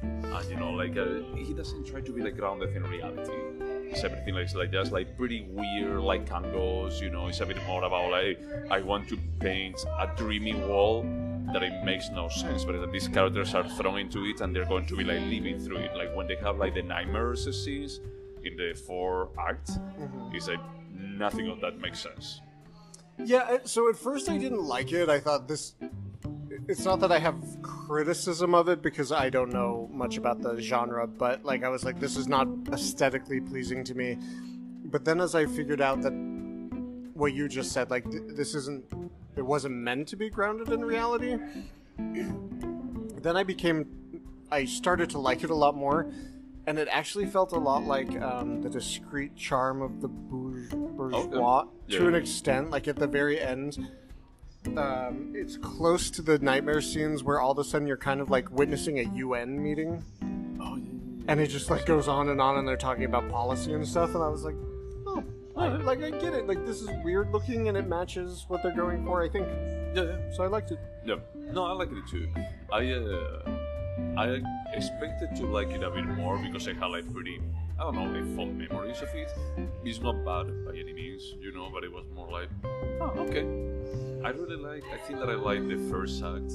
and 0.00 0.50
you 0.50 0.56
know, 0.56 0.70
like 0.70 0.96
uh, 0.96 1.20
he 1.36 1.52
doesn't 1.54 1.86
try 1.86 2.00
to 2.00 2.12
be 2.12 2.22
like 2.22 2.36
grounded 2.36 2.74
in 2.76 2.82
reality. 2.84 3.69
It's 3.90 4.04
everything 4.04 4.34
like, 4.34 4.54
like 4.54 4.70
just 4.70 4.92
like 4.92 5.16
pretty 5.16 5.46
weird 5.50 6.00
like 6.00 6.30
angles. 6.30 7.00
You 7.00 7.10
know, 7.10 7.26
it's 7.26 7.40
a 7.40 7.46
bit 7.46 7.58
more 7.66 7.82
about 7.84 8.10
like 8.10 8.40
I 8.70 8.80
want 8.80 9.08
to 9.08 9.18
paint 9.40 9.84
a 9.98 10.08
dreamy 10.16 10.54
wall 10.54 11.02
that 11.52 11.62
it 11.62 11.84
makes 11.84 12.08
no 12.10 12.28
sense, 12.28 12.64
but 12.64 12.80
that 12.80 12.92
these 12.92 13.08
characters 13.08 13.54
are 13.54 13.68
thrown 13.68 13.98
into 13.98 14.24
it 14.24 14.40
and 14.40 14.54
they're 14.54 14.66
going 14.66 14.86
to 14.86 14.96
be 14.96 15.04
like 15.04 15.20
living 15.22 15.58
through 15.58 15.78
it. 15.78 15.96
Like 15.96 16.14
when 16.14 16.28
they 16.28 16.36
have 16.36 16.58
like 16.58 16.74
the 16.74 16.82
nightmares 16.82 17.44
scenes 17.64 18.00
in 18.44 18.56
the 18.56 18.74
four 18.86 19.30
acts, 19.38 19.72
mm-hmm. 19.72 20.34
it's 20.34 20.48
like 20.48 20.60
nothing 20.94 21.48
of 21.48 21.60
that 21.60 21.78
makes 21.80 21.98
sense. 21.98 22.40
Yeah, 23.18 23.58
so 23.64 23.90
at 23.90 23.96
first 23.96 24.28
I 24.28 24.38
didn't 24.38 24.64
like 24.64 24.92
it. 24.92 25.08
I 25.08 25.20
thought 25.20 25.48
this. 25.48 25.74
It's 26.68 26.84
not 26.84 27.00
that 27.00 27.10
I 27.10 27.18
have 27.18 27.34
criticism 27.62 28.54
of 28.54 28.68
it 28.68 28.80
because 28.82 29.10
I 29.10 29.28
don't 29.30 29.52
know 29.52 29.88
much 29.92 30.16
about 30.16 30.40
the 30.40 30.60
genre, 30.60 31.06
but 31.06 31.44
like 31.44 31.64
I 31.64 31.68
was 31.68 31.84
like, 31.84 31.98
this 31.98 32.16
is 32.16 32.28
not 32.28 32.46
aesthetically 32.72 33.40
pleasing 33.40 33.82
to 33.84 33.94
me. 33.94 34.18
But 34.84 35.04
then 35.04 35.20
as 35.20 35.34
I 35.34 35.46
figured 35.46 35.80
out 35.80 36.02
that 36.02 36.12
what 37.14 37.32
you 37.32 37.48
just 37.48 37.72
said, 37.72 37.90
like 37.90 38.08
th- 38.10 38.22
this 38.28 38.54
isn't, 38.54 38.84
it 39.36 39.42
wasn't 39.42 39.74
meant 39.74 40.08
to 40.08 40.16
be 40.16 40.30
grounded 40.30 40.68
in 40.70 40.84
reality. 40.84 41.36
Then 41.98 43.36
I 43.36 43.42
became, 43.42 43.86
I 44.50 44.64
started 44.64 45.10
to 45.10 45.18
like 45.18 45.42
it 45.42 45.50
a 45.50 45.54
lot 45.54 45.74
more, 45.76 46.10
and 46.66 46.78
it 46.78 46.88
actually 46.90 47.26
felt 47.26 47.52
a 47.52 47.58
lot 47.58 47.84
like 47.84 48.20
um, 48.22 48.62
the 48.62 48.70
discreet 48.70 49.34
charm 49.36 49.82
of 49.82 50.00
the 50.00 50.08
bourge- 50.08 50.70
bourgeois 50.70 51.66
Yeah. 51.88 51.98
to 51.98 52.08
an 52.08 52.14
extent. 52.14 52.70
Like 52.70 52.86
at 52.88 52.96
the 52.96 53.06
very 53.08 53.40
end, 53.40 53.88
um, 54.76 55.32
it's 55.34 55.56
close 55.56 56.10
to 56.10 56.22
the 56.22 56.38
nightmare 56.38 56.80
scenes 56.80 57.24
where 57.24 57.40
all 57.40 57.52
of 57.52 57.58
a 57.58 57.64
sudden 57.64 57.86
you're 57.86 57.96
kind 57.96 58.20
of 58.20 58.30
like 58.30 58.50
witnessing 58.50 58.98
a 58.98 59.02
UN 59.14 59.62
meeting, 59.62 60.04
Oh, 60.60 60.76
yeah. 60.76 61.24
and 61.28 61.40
it 61.40 61.48
just 61.48 61.70
like 61.70 61.86
goes 61.86 62.08
on 62.08 62.28
and 62.28 62.40
on, 62.40 62.58
and 62.58 62.68
they're 62.68 62.76
talking 62.76 63.04
about 63.04 63.28
policy 63.30 63.72
and 63.72 63.86
stuff, 63.86 64.14
and 64.14 64.22
I 64.22 64.28
was 64.28 64.44
like, 64.44 64.54
oh, 65.06 65.24
I, 65.56 65.68
like 65.68 66.02
I 66.02 66.10
get 66.10 66.34
it. 66.34 66.46
Like 66.46 66.64
this 66.66 66.80
is 66.82 66.90
weird 67.04 67.30
looking, 67.32 67.68
and 67.68 67.76
it 67.76 67.86
matches 67.88 68.44
what 68.48 68.62
they're 68.62 68.76
going 68.76 69.04
for. 69.04 69.22
I 69.22 69.28
think 69.28 69.46
Yeah, 69.94 70.02
yeah. 70.04 70.16
so. 70.36 70.44
I 70.44 70.46
liked 70.46 70.70
it. 70.72 70.78
Yeah, 71.04 71.16
no, 71.34 71.64
I 71.64 71.72
liked 71.72 71.92
it 71.92 72.04
too. 72.10 72.28
I 72.72 72.90
uh, 72.92 73.50
I 74.16 74.40
expected 74.74 75.34
to 75.36 75.46
like 75.46 75.70
it 75.70 75.82
a 75.82 75.90
bit 75.90 76.04
more 76.06 76.38
because 76.38 76.68
I 76.68 76.74
had 76.74 76.86
like 76.86 77.10
pretty, 77.12 77.40
I 77.78 77.82
don't 77.84 77.94
know, 77.94 78.04
like 78.04 78.36
fond 78.36 78.58
memories 78.58 79.00
of 79.02 79.08
it. 79.14 79.30
It's 79.84 80.00
not 80.00 80.22
bad 80.24 80.46
by 80.66 80.72
any 80.78 80.92
means, 80.92 81.22
you 81.40 81.52
know, 81.52 81.70
but 81.72 81.82
it 81.84 81.92
was 81.92 82.04
more 82.14 82.30
like, 82.30 82.48
oh, 83.00 83.12
okay. 83.28 83.46
I 84.24 84.30
really 84.30 84.56
like. 84.56 84.84
I 84.92 84.96
think 84.98 85.18
that 85.20 85.28
I 85.30 85.34
like 85.34 85.66
the 85.68 85.78
first 85.90 86.22
act 86.22 86.52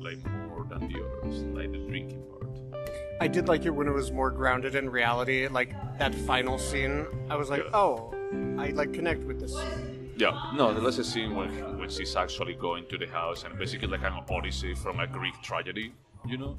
like 0.00 0.18
more 0.48 0.64
than 0.68 0.88
the 0.88 0.98
others, 1.22 1.42
like 1.54 1.70
the 1.72 1.78
drinking 1.78 2.22
part. 2.30 2.48
I 3.20 3.28
did 3.28 3.48
like 3.48 3.64
it 3.66 3.70
when 3.70 3.86
it 3.86 3.92
was 3.92 4.10
more 4.10 4.30
grounded 4.30 4.74
in 4.74 4.88
reality. 4.90 5.46
Like 5.48 5.74
that 5.98 6.14
final 6.14 6.58
scene, 6.58 7.06
I 7.28 7.36
was 7.36 7.50
like, 7.50 7.64
Yeah. 7.64 7.76
oh, 7.78 8.14
I 8.58 8.68
like 8.70 8.92
connect 8.92 9.24
with 9.24 9.40
this. 9.40 9.54
Yeah, 10.16 10.50
no, 10.54 10.74
the 10.74 10.80
last 10.80 11.02
scene 11.04 11.34
when 11.34 11.50
when 11.78 11.88
she's 11.88 12.16
actually 12.16 12.54
going 12.54 12.86
to 12.88 12.98
the 12.98 13.06
house 13.06 13.44
and 13.44 13.58
basically 13.58 13.88
like 13.88 14.02
an 14.02 14.14
odyssey 14.28 14.74
from 14.74 15.00
a 15.00 15.06
Greek 15.06 15.34
tragedy, 15.42 15.92
you 16.26 16.36
know. 16.38 16.56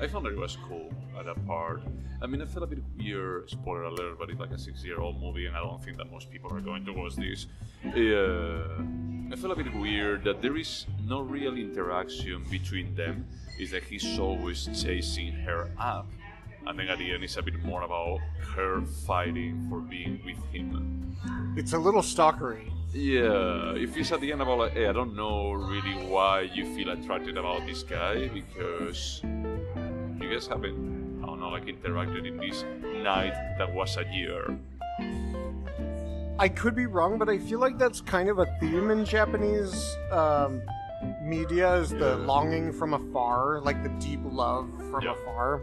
I 0.00 0.08
found 0.08 0.26
that 0.26 0.32
it 0.32 0.38
was 0.38 0.56
cool 0.68 0.90
at 1.18 1.26
that 1.26 1.46
part. 1.46 1.82
I 2.22 2.26
mean, 2.26 2.42
I 2.42 2.44
felt 2.46 2.64
a 2.64 2.66
bit 2.66 2.80
weird, 2.98 3.48
spoiler 3.48 3.84
alert, 3.84 4.18
but 4.18 4.28
it's 4.28 4.40
like 4.40 4.50
a 4.50 4.58
six-year-old 4.58 5.20
movie, 5.20 5.46
and 5.46 5.56
I 5.56 5.60
don't 5.60 5.82
think 5.82 5.96
that 5.98 6.10
most 6.10 6.28
people 6.30 6.52
are 6.52 6.60
going 6.60 6.84
to 6.86 6.92
watch 6.92 7.14
this. 7.16 7.46
Uh, 7.86 8.82
I 9.32 9.36
feel 9.36 9.52
a 9.52 9.56
bit 9.56 9.72
weird 9.74 10.24
that 10.24 10.42
there 10.42 10.56
is 10.56 10.86
no 11.06 11.20
real 11.20 11.56
interaction 11.56 12.44
between 12.50 12.94
them. 12.96 13.26
Is 13.60 13.70
that 13.70 13.84
he's 13.84 14.18
always 14.18 14.68
chasing 14.74 15.32
her 15.32 15.70
up, 15.78 16.06
and 16.66 16.78
then 16.78 16.88
at 16.88 16.98
the 16.98 17.12
end, 17.12 17.22
it's 17.22 17.36
a 17.36 17.42
bit 17.42 17.62
more 17.62 17.82
about 17.82 18.18
her 18.56 18.80
fighting 19.06 19.66
for 19.68 19.80
being 19.80 20.20
with 20.24 20.42
him. 20.50 21.14
It's 21.56 21.74
a 21.74 21.78
little 21.78 22.00
stalkery. 22.00 22.72
Yeah, 22.92 23.74
if 23.76 23.96
it's 23.96 24.10
at 24.10 24.20
the 24.20 24.32
end 24.32 24.42
about 24.42 24.58
like, 24.58 24.72
hey, 24.72 24.86
I 24.86 24.92
don't 24.92 25.14
know 25.14 25.52
really 25.52 25.94
why 26.08 26.40
you 26.40 26.64
feel 26.74 26.90
attracted 26.90 27.36
about 27.36 27.66
this 27.66 27.82
guy 27.82 28.28
because 28.28 29.20
you 29.22 30.28
guys 30.32 30.46
haven't, 30.48 31.20
I 31.22 31.26
don't 31.26 31.38
know, 31.38 31.50
like 31.50 31.66
interacted 31.66 32.26
in 32.26 32.38
this 32.38 32.64
night 33.04 33.34
that 33.58 33.72
was 33.72 33.96
a 33.96 34.04
year. 34.12 34.58
I 36.40 36.48
could 36.48 36.74
be 36.74 36.86
wrong, 36.86 37.18
but 37.18 37.28
I 37.28 37.36
feel 37.36 37.58
like 37.58 37.76
that's 37.76 38.00
kind 38.00 38.30
of 38.30 38.38
a 38.38 38.46
theme 38.60 38.90
in 38.90 39.04
Japanese 39.04 39.94
um, 40.10 40.62
media 41.22 41.74
is 41.74 41.90
the 41.90 42.16
Yeah. 42.16 42.26
longing 42.32 42.72
from 42.72 42.94
afar, 42.94 43.60
like 43.60 43.82
the 43.82 43.90
deep 44.00 44.20
love 44.24 44.66
from 44.90 45.02
Yeah. 45.04 45.12
afar. 45.20 45.60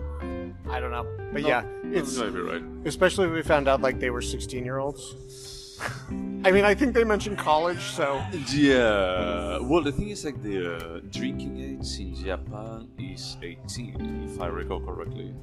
I 0.69 0.79
don't 0.79 0.91
know, 0.91 1.05
but 1.33 1.41
No, 1.41 1.47
yeah, 1.47 1.63
It's 1.97 2.19
right. 2.19 2.61
especially 2.85 3.25
if 3.27 3.33
we 3.33 3.41
found 3.41 3.67
out 3.67 3.81
like 3.81 3.99
they 3.99 4.11
were 4.11 4.21
sixteen-year-olds. 4.21 5.79
I 6.45 6.51
mean, 6.51 6.63
I 6.71 6.75
think 6.75 6.93
they 6.93 7.03
mentioned 7.03 7.39
college, 7.39 7.81
so 7.99 8.21
Yeah. 8.53 9.57
Well, 9.69 9.81
the 9.81 9.91
thing 9.91 10.09
is, 10.09 10.23
like 10.25 10.41
the 10.43 10.57
uh, 10.75 10.99
drinking 11.09 11.57
age 11.57 11.89
in 11.99 12.13
Japan 12.13 12.87
is 12.99 13.35
18, 13.41 14.29
if 14.29 14.39
I 14.39 14.45
recall 14.47 14.79
correctly. 14.79 15.33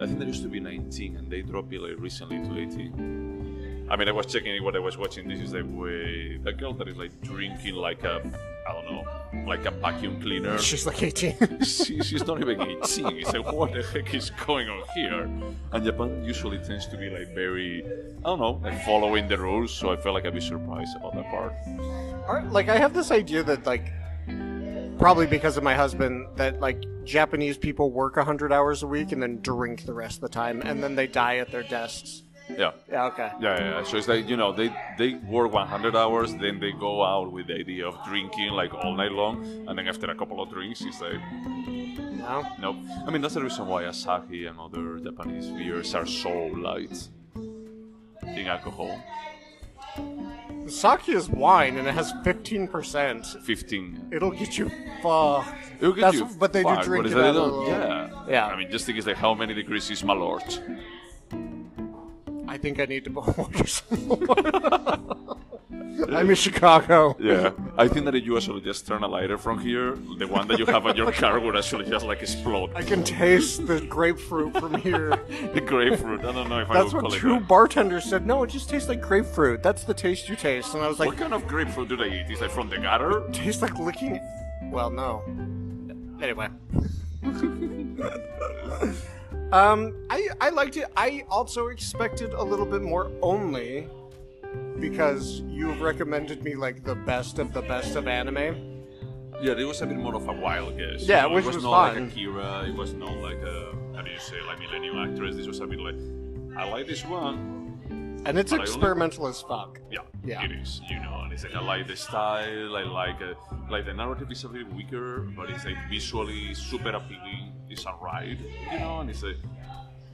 I 0.00 0.06
think 0.06 0.18
there 0.18 0.28
used 0.28 0.42
to 0.42 0.48
be 0.48 0.60
19, 0.60 1.16
and 1.16 1.30
they 1.30 1.40
dropped 1.40 1.72
it 1.72 1.80
like 1.80 1.96
recently 1.98 2.36
to 2.46 2.52
18. 2.58 3.61
I 3.92 3.96
mean, 3.96 4.08
I 4.08 4.12
was 4.12 4.24
checking 4.24 4.64
what 4.64 4.74
I 4.74 4.78
was 4.78 4.96
watching. 4.96 5.28
This 5.28 5.40
is 5.40 5.50
the 5.50 5.62
way 5.64 6.38
the 6.38 6.54
girl 6.54 6.72
that 6.72 6.88
is 6.88 6.96
like 6.96 7.10
drinking 7.20 7.74
like 7.74 8.02
a, 8.04 8.22
I 8.66 8.72
don't 8.72 8.90
know, 8.90 9.04
like 9.46 9.66
a 9.66 9.70
vacuum 9.70 10.18
cleaner. 10.18 10.56
she's 10.56 10.86
like 10.86 11.02
eighteen. 11.02 11.36
she, 11.62 12.02
she's 12.02 12.26
not 12.26 12.40
even 12.40 12.58
18. 12.58 13.18
It's 13.18 13.34
like, 13.34 13.52
what 13.52 13.74
the 13.74 13.82
heck 13.82 14.14
is 14.14 14.30
going 14.46 14.70
on 14.70 14.82
here? 14.94 15.28
And 15.72 15.84
Japan 15.84 16.24
usually 16.24 16.56
tends 16.56 16.86
to 16.86 16.96
be 16.96 17.10
like 17.10 17.34
very, 17.34 17.84
I 17.84 18.22
don't 18.22 18.40
know, 18.40 18.60
like 18.62 18.82
following 18.82 19.28
the 19.28 19.36
rules. 19.36 19.74
So 19.74 19.92
I 19.92 19.96
felt 19.96 20.14
like 20.14 20.24
I'd 20.24 20.32
be 20.32 20.40
surprised 20.40 20.96
about 20.96 21.14
that 21.14 21.28
part. 21.28 21.52
Or, 22.26 22.42
like 22.50 22.70
I 22.70 22.78
have 22.78 22.94
this 22.94 23.10
idea 23.10 23.42
that 23.42 23.66
like 23.66 23.92
probably 24.98 25.26
because 25.26 25.58
of 25.58 25.64
my 25.64 25.74
husband 25.74 26.28
that 26.36 26.60
like 26.60 26.82
Japanese 27.04 27.58
people 27.58 27.90
work 27.90 28.16
100 28.16 28.54
hours 28.54 28.82
a 28.82 28.86
week 28.86 29.12
and 29.12 29.22
then 29.22 29.42
drink 29.42 29.84
the 29.84 29.92
rest 29.92 30.16
of 30.16 30.22
the 30.22 30.28
time 30.30 30.62
and 30.62 30.82
then 30.82 30.94
they 30.94 31.06
die 31.06 31.36
at 31.36 31.52
their 31.52 31.64
desks. 31.64 32.22
Yeah. 32.50 32.72
Yeah, 32.90 33.04
okay. 33.06 33.30
Yeah, 33.40 33.58
yeah, 33.58 33.70
yeah. 33.78 33.82
So 33.84 33.96
it's 33.96 34.08
like 34.08 34.28
you 34.28 34.36
know 34.36 34.52
they 34.52 34.68
they 34.98 35.14
work 35.14 35.52
100 35.52 35.96
hours, 35.96 36.34
then 36.34 36.58
they 36.60 36.72
go 36.72 37.02
out 37.02 37.32
with 37.32 37.46
the 37.46 37.54
idea 37.54 37.86
of 37.86 37.96
drinking 38.04 38.50
like 38.52 38.74
all 38.74 38.94
night 38.94 39.12
long, 39.12 39.44
and 39.68 39.78
then 39.78 39.86
after 39.88 40.10
a 40.10 40.14
couple 40.14 40.40
of 40.42 40.50
drinks, 40.50 40.82
it's 40.82 41.00
like 41.00 41.20
No. 42.22 42.44
nope. 42.60 42.76
I 43.06 43.10
mean 43.10 43.22
that's 43.22 43.34
the 43.34 43.42
reason 43.42 43.66
why 43.66 43.84
Asahi 43.84 44.48
and 44.48 44.58
other 44.58 44.98
Japanese 44.98 45.48
beers 45.50 45.94
are 45.94 46.06
so 46.06 46.30
light 46.68 47.08
in 48.36 48.46
alcohol. 48.46 49.00
Sake 50.68 51.08
is 51.08 51.28
wine 51.28 51.76
and 51.76 51.88
it 51.88 51.94
has 51.94 52.12
15%. 52.24 53.42
15. 53.42 54.08
It'll 54.12 54.30
get 54.30 54.56
you 54.58 54.70
fucked. 55.02 55.48
It'll 55.80 55.92
get 55.92 56.02
That's- 56.02 56.20
you 56.20 56.28
but 56.38 56.52
they 56.52 56.62
do 56.62 56.82
drink 56.82 57.06
it 57.06 57.10
they 57.10 57.20
at 57.20 57.30
a 57.30 57.32
don't- 57.32 57.34
little- 57.52 57.66
Yeah. 57.68 58.08
Yeah. 58.28 58.46
I 58.46 58.56
mean, 58.56 58.70
just 58.70 58.86
think 58.86 58.96
it's 58.98 59.06
like 59.06 59.16
how 59.16 59.34
many 59.34 59.54
degrees 59.54 59.90
is 59.90 60.04
my 60.04 60.14
lord? 60.14 60.44
I 62.52 62.58
think 62.58 62.78
I 62.80 62.84
need 62.84 63.04
to 63.06 63.18
order 63.18 63.66
some 63.66 64.06
more. 64.08 64.18
I'm 66.14 66.28
in 66.28 66.34
Chicago. 66.36 67.16
Yeah. 67.18 67.52
I 67.78 67.88
think 67.88 68.04
that 68.04 68.14
if 68.14 68.24
you 68.26 68.36
actually 68.36 68.60
just 68.60 68.86
turn 68.86 69.02
a 69.02 69.08
lighter 69.08 69.38
from 69.38 69.58
here, 69.58 69.96
the 70.18 70.26
one 70.26 70.48
that 70.48 70.58
you 70.58 70.66
have 70.66 70.86
at 70.86 70.96
your 70.98 71.12
car 71.12 71.40
would 71.40 71.56
actually 71.56 71.88
just 71.88 72.04
like 72.04 72.20
explode. 72.20 72.70
I 72.74 72.82
can 72.82 73.02
taste 73.04 73.66
the 73.66 73.80
grapefruit 73.80 74.52
from 74.58 74.74
here. 74.74 75.08
the 75.54 75.62
grapefruit. 75.62 76.20
I 76.26 76.32
don't 76.32 76.50
know 76.50 76.60
if 76.60 76.68
I 76.70 76.74
That's 76.74 76.92
would 76.92 77.04
what 77.04 77.12
call 77.12 77.20
two 77.20 77.36
it 77.36 77.38
that. 77.40 77.48
bartenders 77.48 78.04
said. 78.04 78.26
No, 78.26 78.42
it 78.42 78.50
just 78.50 78.68
tastes 78.68 78.88
like 78.90 79.00
grapefruit. 79.00 79.62
That's 79.62 79.84
the 79.84 79.94
taste 79.94 80.28
you 80.28 80.36
taste. 80.36 80.74
And 80.74 80.82
I 80.82 80.88
was 80.88 80.98
like, 80.98 81.08
What 81.08 81.16
kind 81.16 81.32
of 81.32 81.48
grapefruit 81.48 81.88
do 81.88 81.96
they 81.96 82.20
eat? 82.20 82.30
Is 82.30 82.42
like 82.42 82.50
from 82.50 82.68
the 82.68 82.76
gutter? 82.76 83.26
tastes 83.32 83.62
like 83.62 83.78
licking. 83.78 84.20
Well, 84.70 84.90
no. 84.90 85.22
Anyway. 86.20 86.48
um, 89.52 89.94
I 90.10 90.28
I 90.40 90.50
liked 90.50 90.76
it. 90.76 90.86
I 90.96 91.24
also 91.28 91.68
expected 91.68 92.32
a 92.32 92.42
little 92.42 92.66
bit 92.66 92.82
more 92.82 93.10
only 93.22 93.88
because 94.80 95.40
you've 95.46 95.80
recommended 95.80 96.42
me 96.42 96.54
like 96.54 96.84
the 96.84 96.94
best 96.94 97.38
of 97.38 97.52
the 97.52 97.62
best 97.62 97.96
of 97.96 98.08
anime. 98.08 98.70
Yeah, 99.40 99.52
it 99.58 99.64
was 99.64 99.82
a 99.82 99.86
bit 99.86 99.96
more 99.96 100.14
of 100.14 100.28
a 100.28 100.32
wild 100.32 100.78
guess. 100.78 101.02
Yeah, 101.02 101.24
you 101.24 101.28
know? 101.28 101.34
which 101.34 101.44
it 101.44 101.46
was, 101.48 101.56
was 101.56 101.64
not 101.64 101.92
fine. 101.92 102.04
like 102.04 102.12
Akira. 102.12 102.64
It 102.68 102.74
was 102.74 102.94
not 102.94 103.16
like 103.18 103.42
a 103.42 103.74
how 103.94 104.02
do 104.02 104.10
you 104.10 104.18
say 104.18 104.40
like 104.46 104.58
millennium 104.60 104.98
actress. 104.98 105.36
This 105.36 105.46
was 105.46 105.60
a 105.60 105.66
bit 105.66 105.80
like 105.80 105.96
I 106.56 106.68
like 106.68 106.86
this 106.86 107.04
one. 107.04 107.61
And 108.24 108.38
it's 108.38 108.52
experimental 108.52 109.26
as 109.26 109.40
fuck. 109.42 109.80
Yeah, 109.90 110.00
Yeah. 110.24 110.44
it 110.44 110.52
is. 110.52 110.80
You 110.88 111.00
know, 111.00 111.22
and 111.24 111.32
it's 111.32 111.42
like 111.44 111.54
I 111.54 111.60
like 111.60 111.86
the 111.88 111.96
style. 111.96 112.76
I 112.76 112.82
like 112.82 113.20
uh, 113.20 113.34
like 113.70 113.84
the 113.86 113.94
narrative 113.94 114.30
is 114.30 114.44
a 114.44 114.48
bit 114.48 114.72
weaker, 114.72 115.20
but 115.36 115.50
it's 115.50 115.64
like 115.64 115.76
visually 115.88 116.54
super 116.54 116.90
appealing. 116.90 117.52
It's 117.68 117.84
a 117.86 117.94
ride, 118.00 118.38
you 118.72 118.78
know, 118.78 119.00
and 119.00 119.10
it's 119.10 119.22
a 119.22 119.34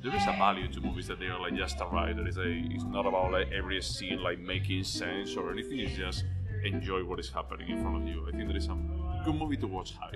there 0.03 0.15
is 0.15 0.23
a 0.23 0.33
value 0.38 0.69
to 0.73 0.81
movies 0.81 1.09
that 1.09 1.19
they 1.19 1.27
are 1.27 1.41
like 1.41 1.55
just 1.57 1.81
a 1.81 1.87
ride. 1.87 2.17
That 2.19 2.27
is 2.29 2.38
a 2.38 2.47
it's 2.75 2.85
not 2.85 3.05
about 3.05 3.33
like 3.33 3.50
every 3.53 3.81
scene 3.83 4.23
like 4.23 4.38
making 4.38 4.85
sense 4.85 5.37
or 5.37 5.50
anything. 5.50 5.81
It's 5.81 5.95
just 5.97 6.25
enjoy 6.65 7.05
what 7.05 7.19
is 7.21 7.31
happening 7.31 7.69
in 7.71 7.83
front 7.83 7.97
of 8.03 8.09
you. 8.09 8.27
I 8.29 8.31
think 8.33 8.47
that 8.49 8.57
is 8.57 8.67
a 8.69 8.77
good 9.25 9.35
movie 9.35 9.57
to 9.59 9.67
watch 9.67 9.93
high. 9.95 10.15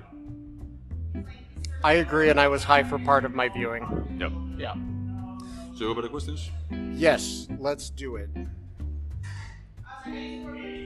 I 1.85 1.95
agree, 1.95 2.31
and 2.31 2.39
I 2.41 2.49
was 2.49 2.63
high 2.65 2.85
for 2.85 2.99
part 2.99 3.25
of 3.25 3.35
my 3.35 3.49
viewing. 3.49 3.85
Yep. 4.21 4.33
Yeah. 4.57 4.75
So 5.83 5.89
go 5.89 5.95
for 5.97 6.03
the 6.03 6.09
questions. 6.09 6.49
Yes, 6.93 7.49
let's 7.59 7.91
do 7.91 8.15
it. 8.15 8.31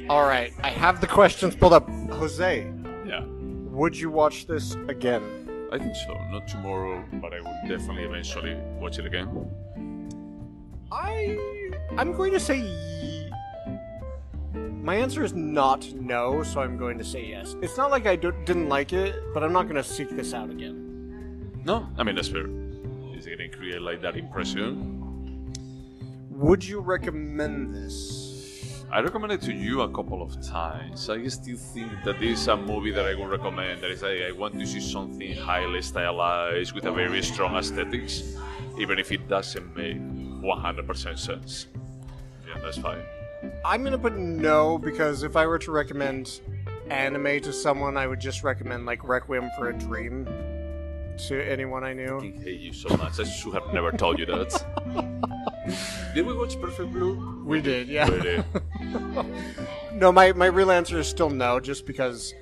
All 0.08 0.22
right, 0.26 0.54
I 0.62 0.70
have 0.70 1.02
the 1.02 1.06
questions 1.06 1.54
pulled 1.54 1.74
up. 1.74 1.86
Jose, 2.12 2.66
Yeah. 3.06 3.22
would 3.26 3.94
you 3.94 4.08
watch 4.08 4.46
this 4.46 4.74
again? 4.88 5.68
I 5.70 5.76
think 5.76 5.94
so. 5.96 6.14
Not 6.30 6.48
tomorrow, 6.48 7.04
but 7.20 7.34
I 7.34 7.40
would 7.42 7.68
definitely 7.68 8.04
eventually 8.04 8.54
watch 8.80 8.98
it 8.98 9.04
again. 9.04 9.28
I 10.90 11.36
I'm 11.98 12.14
going 12.16 12.32
to 12.32 12.40
say 12.40 12.60
y- 12.62 14.58
my 14.82 14.94
answer 14.96 15.22
is 15.24 15.34
not 15.34 15.92
no, 15.92 16.42
so 16.42 16.62
I'm 16.62 16.78
going 16.78 16.96
to 16.96 17.04
say 17.04 17.26
yes. 17.26 17.54
It's 17.60 17.76
not 17.76 17.90
like 17.90 18.06
I 18.06 18.16
didn't 18.16 18.70
like 18.70 18.94
it, 18.94 19.14
but 19.34 19.42
I'm 19.44 19.52
not 19.52 19.64
going 19.64 19.76
to 19.76 19.84
seek 19.84 20.08
this 20.08 20.32
out 20.32 20.48
again. 20.48 21.52
No, 21.66 21.86
I 21.98 22.02
mean 22.02 22.14
that's 22.14 22.28
fair. 22.28 22.46
Create 23.66 23.82
like 23.82 24.00
that 24.02 24.16
impression? 24.16 25.52
Would 26.30 26.64
you 26.64 26.78
recommend 26.78 27.74
this? 27.74 28.84
I 28.92 29.00
recommended 29.00 29.42
to 29.42 29.52
you 29.52 29.80
a 29.80 29.88
couple 29.88 30.22
of 30.22 30.40
times. 30.40 31.10
I 31.10 31.26
still 31.26 31.56
think 31.56 31.90
that 32.04 32.20
this 32.20 32.42
is 32.42 32.46
a 32.46 32.56
movie 32.56 32.92
that 32.92 33.04
I 33.04 33.16
would 33.16 33.28
recommend. 33.28 33.82
That 33.82 33.90
is, 33.90 34.04
I, 34.04 34.28
I 34.28 34.30
want 34.30 34.54
to 34.60 34.64
see 34.64 34.78
something 34.78 35.34
highly 35.34 35.82
stylized 35.82 36.74
with 36.74 36.84
a 36.84 36.92
very 36.92 37.20
strong 37.24 37.56
aesthetics, 37.56 38.36
even 38.78 39.00
if 39.00 39.10
it 39.10 39.26
doesn't 39.26 39.74
make 39.74 39.98
100% 39.98 41.18
sense. 41.18 41.66
Yeah, 42.46 42.60
that's 42.62 42.78
fine. 42.78 43.02
I'm 43.64 43.80
going 43.80 43.90
to 43.90 43.98
put 43.98 44.16
no 44.16 44.78
because 44.78 45.24
if 45.24 45.34
I 45.34 45.44
were 45.44 45.58
to 45.58 45.72
recommend 45.72 46.40
anime 46.88 47.40
to 47.40 47.52
someone, 47.52 47.96
I 47.96 48.06
would 48.06 48.20
just 48.20 48.44
recommend 48.44 48.86
like 48.86 49.02
Requiem 49.02 49.50
for 49.58 49.70
a 49.70 49.76
Dream 49.76 50.24
to 51.28 51.42
anyone 51.42 51.84
I 51.84 51.90
I 51.90 51.94
knew. 51.94 52.08
fucking 52.08 52.42
hate 52.42 52.60
you 52.60 52.72
so 52.72 52.94
much. 52.96 53.18
I 53.20 53.24
should 53.24 53.54
have 53.54 53.72
never 53.72 53.92
told 53.92 54.18
you 54.18 54.26
that. 54.26 54.50
Did 56.14 56.26
we 56.26 56.34
watch 56.36 56.60
Perfect 56.60 56.92
Blue? 56.92 57.42
We 57.44 57.60
did, 57.60 57.88
yeah. 57.88 58.08
We 58.10 58.20
did. 58.20 58.44
No, 59.92 60.12
my, 60.12 60.30
my 60.32 60.46
real 60.46 60.70
answer 60.70 60.98
is 60.98 61.08
still 61.08 61.30
no, 61.30 61.58
just 61.58 61.86
because 61.86 62.34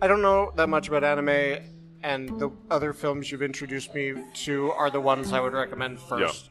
I 0.00 0.06
don't 0.06 0.22
know 0.22 0.52
that 0.54 0.68
much 0.68 0.86
about 0.86 1.02
anime, 1.02 1.58
and 2.04 2.28
the 2.38 2.50
other 2.70 2.92
films 2.92 3.32
you've 3.32 3.42
introduced 3.42 3.92
me 3.96 4.14
to 4.44 4.70
are 4.72 4.90
the 4.90 5.00
ones 5.00 5.32
I 5.32 5.40
would 5.40 5.52
recommend 5.52 5.98
first. 5.98 6.50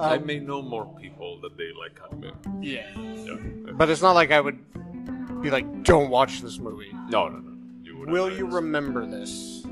I 0.00 0.16
um, 0.16 0.26
may 0.26 0.40
know 0.40 0.60
more 0.60 0.86
people 1.00 1.40
that 1.42 1.56
they 1.56 1.70
like 1.78 2.00
anime. 2.04 2.62
Yeah. 2.62 2.86
Yeah. 2.98 3.72
But 3.74 3.90
it's 3.90 4.02
not 4.02 4.12
like 4.12 4.32
I 4.32 4.40
would 4.40 4.58
be 5.40 5.50
like, 5.50 5.84
don't 5.84 6.10
watch 6.10 6.42
this 6.42 6.58
movie. 6.58 6.90
No, 7.08 7.28
no, 7.28 7.38
no. 7.38 7.52
You 7.82 7.98
Will 8.06 8.30
you 8.30 8.46
remember 8.46 9.06
this? 9.06 9.64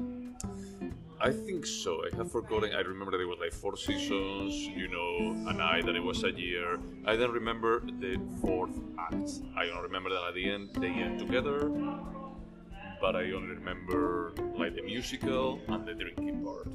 I 1.25 1.33
think 1.33 1.65
so. 1.65 2.03
I 2.05 2.15
have 2.19 2.31
forgotten. 2.31 2.75
I 2.75 2.81
remember 2.81 3.11
that 3.13 3.21
it 3.23 3.25
was 3.25 3.39
like 3.41 3.55
four 3.55 3.79
seasons, 3.79 4.55
you 4.55 4.89
know, 4.89 5.49
and 5.49 5.63
I 5.63 5.81
that 5.81 5.97
it 5.97 6.03
was 6.03 6.23
a 6.23 6.31
year. 6.31 6.79
I 7.07 7.17
don't 7.17 7.33
remember 7.33 7.81
the 7.81 8.21
fourth 8.43 8.79
act. 8.99 9.31
I 9.57 9.65
don't 9.65 9.83
remember 9.83 10.11
that 10.11 10.23
at 10.29 10.35
the 10.35 10.51
end 10.51 10.69
they 10.75 10.89
end 10.89 11.19
together, 11.19 11.71
but 13.01 13.17
I 13.17 13.33
only 13.33 13.55
remember 13.55 14.35
like 14.55 14.75
the 14.77 14.83
musical 14.83 15.63
and 15.69 15.87
the 15.87 15.95
drinking 15.95 16.45
part. 16.45 16.69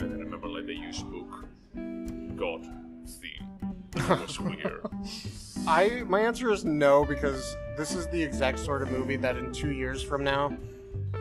I 0.00 0.02
don't 0.02 0.18
remember 0.18 0.48
like 0.48 0.66
the 0.66 0.74
use 0.74 1.04
book 1.04 1.46
God 2.34 2.66
theme. 3.06 3.46
That 3.92 4.20
was 4.20 4.40
weird. 4.40 4.84
I 5.68 6.02
my 6.08 6.22
answer 6.22 6.50
is 6.50 6.64
no 6.64 7.04
because 7.04 7.56
this 7.76 7.94
is 7.94 8.08
the 8.08 8.20
exact 8.20 8.58
sort 8.58 8.82
of 8.82 8.90
movie 8.90 9.16
that 9.18 9.36
in 9.36 9.52
two 9.52 9.70
years 9.70 10.02
from 10.02 10.24
now 10.24 10.58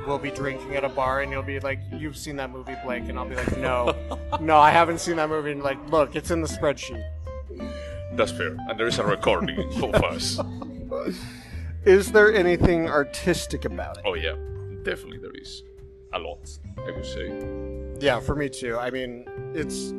we'll 0.08 0.18
be 0.18 0.32
drinking 0.32 0.76
at 0.76 0.84
a 0.84 0.90
bar 0.90 1.22
and 1.22 1.32
you'll 1.32 1.44
be 1.44 1.60
like, 1.60 1.80
"You've 1.92 2.18
seen 2.18 2.38
that 2.38 2.50
movie, 2.50 2.76
Blake," 2.84 3.10
and 3.10 3.20
I'll 3.20 3.28
be 3.28 3.36
like, 3.36 3.58
"No, 3.58 3.94
no, 4.42 4.58
I 4.58 4.72
haven't 4.72 5.00
seen 5.00 5.18
that 5.18 5.30
movie." 5.30 5.52
And 5.52 5.62
like, 5.62 5.78
look, 5.92 6.16
it's 6.16 6.32
in 6.32 6.42
the 6.42 6.48
spreadsheet. 6.48 7.04
That's 8.14 8.32
fair. 8.32 8.56
And 8.70 8.80
there 8.80 8.88
is 8.88 8.98
a 9.00 9.06
recording 9.06 9.60
of 9.84 9.96
us. 10.04 10.40
Is 11.86 12.12
there 12.12 12.34
anything 12.34 12.90
artistic 12.90 13.66
about 13.66 13.98
it? 13.98 14.04
Oh 14.06 14.16
yeah, 14.16 14.36
definitely 14.84 15.20
there 15.20 15.36
is 15.36 15.64
a 16.14 16.20
lot. 16.20 16.50
I 16.78 16.92
would 16.92 17.06
say. 17.06 17.28
Yeah, 18.00 18.20
for 18.20 18.36
me 18.36 18.50
too. 18.50 18.78
I 18.78 18.90
mean, 18.90 19.26
it's 19.54 19.92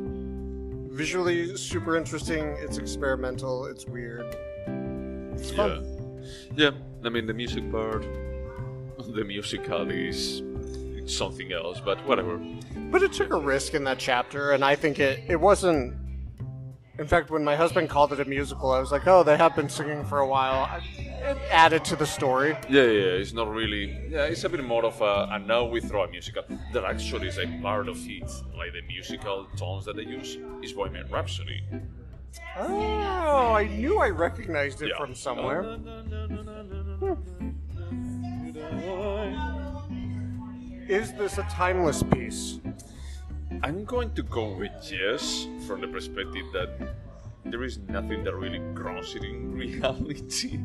visually 0.93 1.55
super 1.55 1.95
interesting. 1.95 2.55
It's 2.59 2.77
experimental. 2.77 3.65
It's 3.65 3.85
weird. 3.85 4.35
It's 5.33 5.51
fun. 5.51 5.85
Yeah. 6.55 6.71
Yeah. 6.71 6.77
I 7.05 7.09
mean, 7.09 7.25
the 7.25 7.33
music 7.33 7.71
part, 7.71 8.05
the 9.13 9.23
musical 9.23 9.89
is 9.91 10.41
something 11.05 11.51
else, 11.51 11.79
but 11.79 11.97
whatever. 12.05 12.39
But 12.91 13.03
it 13.03 13.13
took 13.13 13.33
a 13.33 13.37
risk 13.39 13.73
in 13.73 13.83
that 13.85 13.99
chapter, 13.99 14.51
and 14.51 14.63
I 14.63 14.75
think 14.75 14.99
it 14.99 15.23
it 15.27 15.39
wasn't. 15.39 15.95
In 16.99 17.07
fact, 17.07 17.29
when 17.29 17.45
my 17.45 17.55
husband 17.55 17.89
called 17.89 18.11
it 18.11 18.19
a 18.19 18.25
musical, 18.25 18.71
I 18.71 18.79
was 18.79 18.91
like, 18.91 19.07
"Oh, 19.07 19.23
they 19.23 19.37
have 19.37 19.55
been 19.55 19.69
singing 19.69 20.03
for 20.05 20.19
a 20.19 20.27
while." 20.27 20.63
I- 20.65 20.81
It 21.31 21.37
added 21.51 21.83
to 21.85 21.95
the 21.97 22.05
story. 22.05 22.51
Yeah, 22.69 22.83
yeah, 22.99 23.19
it's 23.21 23.33
not 23.33 23.47
really. 23.53 23.85
Yeah, 24.09 24.31
it's 24.31 24.43
a 24.45 24.49
bit 24.49 24.63
more 24.63 24.85
of 24.85 25.01
a. 25.01 25.27
And 25.33 25.45
now 25.47 25.65
we 25.65 25.81
throw 25.81 26.03
a 26.03 26.07
musical. 26.09 26.43
That 26.73 26.83
actually 26.85 27.27
is 27.27 27.37
a 27.37 27.45
part 27.61 27.87
of 27.89 27.97
it. 28.07 28.29
Like 28.57 28.71
the 28.73 28.81
musical 28.87 29.45
tones 29.57 29.83
that 29.85 29.95
they 29.97 30.03
use 30.17 30.37
is 30.63 30.71
Bohemian 30.73 31.07
Rhapsody. 31.11 31.61
Oh, 32.57 33.53
I 33.63 33.65
knew 33.67 33.97
I 33.99 34.09
recognized 34.09 34.81
it 34.81 34.89
Yeah. 34.89 34.97
from 34.97 35.13
somewhere. 35.13 35.61
Is 40.89 41.13
this 41.13 41.37
a 41.37 41.43
timeless 41.43 42.01
piece? 42.01 42.59
I'm 43.61 43.85
going 43.85 44.13
to 44.15 44.23
go 44.23 44.53
with 44.53 44.71
yes, 44.91 45.47
from 45.67 45.81
the 45.81 45.87
perspective 45.87 46.45
that 46.53 46.95
there 47.45 47.63
is 47.63 47.77
nothing 47.89 48.23
that 48.23 48.35
really 48.35 48.59
grounds 48.73 49.15
it 49.15 49.23
in 49.23 49.51
reality. 49.63 50.59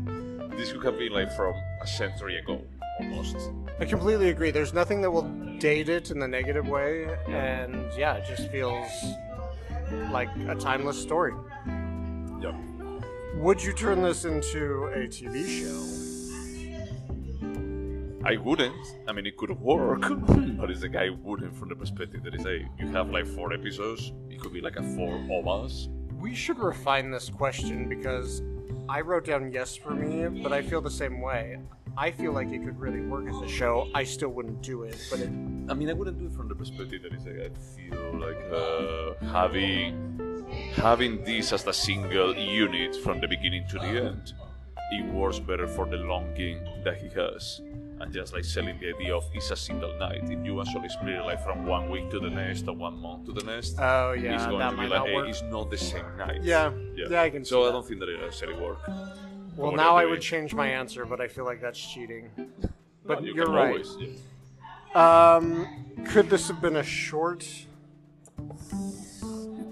This 0.56 0.72
could 0.72 0.84
have 0.84 0.98
been 0.98 1.12
like 1.12 1.30
from 1.36 1.54
a 1.82 1.86
century 1.86 2.38
ago, 2.38 2.62
almost. 3.00 3.36
I 3.80 3.84
completely 3.84 4.30
agree. 4.30 4.50
There's 4.50 4.72
nothing 4.72 5.02
that 5.02 5.10
will 5.10 5.28
date 5.58 5.88
it 5.88 6.10
in 6.10 6.18
the 6.18 6.28
negative 6.28 6.68
way, 6.68 7.06
and 7.28 7.90
yeah, 7.96 8.14
it 8.14 8.24
just 8.26 8.50
feels 8.50 8.88
like 10.10 10.28
a 10.48 10.54
timeless 10.54 11.00
story. 11.00 11.34
Yeah. 12.40 12.56
Would 13.36 13.62
you 13.62 13.72
turn 13.72 14.02
this 14.02 14.24
into 14.24 14.84
a 14.94 15.06
TV 15.08 15.46
show? 15.46 16.13
I 18.26 18.36
wouldn't. 18.38 18.74
I 19.06 19.12
mean, 19.12 19.26
it 19.26 19.36
could 19.36 19.50
work, 19.60 20.00
but 20.58 20.70
it's 20.70 20.82
like 20.82 20.96
I 20.96 21.10
wouldn't 21.10 21.54
from 21.54 21.68
the 21.68 21.76
perspective 21.76 22.22
that 22.24 22.34
is 22.34 22.46
a 22.46 22.60
you 22.78 22.88
have 22.88 23.10
like 23.10 23.26
four 23.26 23.52
episodes. 23.52 24.12
It 24.30 24.40
could 24.40 24.52
be 24.52 24.62
like 24.62 24.76
a 24.76 24.82
four 24.82 25.14
of 25.30 25.46
us. 25.46 25.88
We 26.18 26.34
should 26.34 26.58
refine 26.58 27.10
this 27.10 27.28
question 27.28 27.86
because 27.86 28.42
I 28.88 29.02
wrote 29.02 29.26
down 29.26 29.52
yes 29.52 29.76
for 29.76 29.90
me, 29.90 30.42
but 30.42 30.54
I 30.54 30.62
feel 30.62 30.80
the 30.80 30.90
same 30.90 31.20
way. 31.20 31.58
I 31.98 32.10
feel 32.10 32.32
like 32.32 32.48
it 32.48 32.64
could 32.64 32.80
really 32.80 33.02
work 33.02 33.28
as 33.28 33.40
a 33.42 33.48
show. 33.48 33.88
I 33.94 34.04
still 34.04 34.30
wouldn't 34.30 34.62
do 34.62 34.84
it, 34.84 34.96
but 35.10 35.20
it, 35.20 35.28
I 35.68 35.74
mean, 35.74 35.90
I 35.90 35.92
wouldn't 35.92 36.18
do 36.18 36.26
it 36.26 36.32
from 36.32 36.48
the 36.48 36.54
perspective 36.54 37.02
that 37.02 37.12
is 37.12 37.26
like 37.26 37.40
I 37.40 37.50
feel 37.76 38.18
like 38.18 38.40
uh, 38.50 39.32
having 39.32 40.48
having 40.76 41.22
this 41.24 41.52
as 41.52 41.66
a 41.66 41.72
single 41.74 42.34
unit 42.34 42.96
from 42.96 43.20
the 43.20 43.28
beginning 43.28 43.66
to 43.68 43.78
the 43.78 44.06
end. 44.08 44.32
It 44.92 45.12
works 45.12 45.38
better 45.38 45.66
for 45.66 45.86
the 45.86 45.96
longing 45.96 46.60
that 46.84 46.96
he 46.96 47.08
has. 47.10 47.60
And 48.04 48.12
just 48.12 48.34
like 48.34 48.44
selling 48.44 48.78
the 48.78 48.94
idea 48.94 49.16
of 49.16 49.24
it's 49.32 49.50
a 49.50 49.56
single 49.56 49.96
night. 49.98 50.24
If 50.24 50.44
you 50.44 50.60
actually 50.60 50.90
split 50.90 51.14
it 51.14 51.22
like 51.22 51.42
from 51.42 51.64
one 51.64 51.88
week 51.88 52.10
to 52.10 52.20
the 52.20 52.28
next 52.28 52.68
or 52.68 52.76
one 52.76 53.00
month 53.00 53.24
to 53.24 53.32
the 53.32 53.42
next, 53.42 53.76
oh 53.78 54.12
yeah, 54.12 54.34
it's 54.34 54.44
going 54.44 54.58
that 54.58 54.72
to 54.72 54.76
be 54.76 54.86
like 54.86 54.98
not 54.98 55.08
hey, 55.08 55.30
it's 55.30 55.42
not 55.44 55.70
the 55.70 55.78
same 55.78 56.04
night. 56.18 56.42
Yeah, 56.42 56.70
yeah, 56.94 57.22
I 57.22 57.30
can 57.30 57.46
see 57.46 57.48
So 57.48 57.66
I 57.66 57.72
don't 57.72 57.86
think 57.88 58.00
that 58.00 58.10
it 58.10 58.20
actually 58.22 58.60
work. 58.60 58.78
Well, 59.56 59.72
now 59.72 59.96
I 59.96 60.04
would 60.04 60.20
change 60.20 60.52
my 60.52 60.66
answer, 60.66 61.06
but 61.06 61.22
I 61.22 61.28
feel 61.28 61.46
like 61.46 61.62
that's 61.62 61.80
cheating. 61.80 62.28
But 63.06 63.24
you 63.24 63.34
you're 63.34 63.46
can 63.46 63.54
right. 63.54 63.68
always, 63.68 63.96
yeah. 63.98 65.34
Um, 65.36 65.66
could 66.04 66.28
this 66.28 66.46
have 66.48 66.60
been 66.60 66.76
a 66.76 66.82
short? 66.82 67.48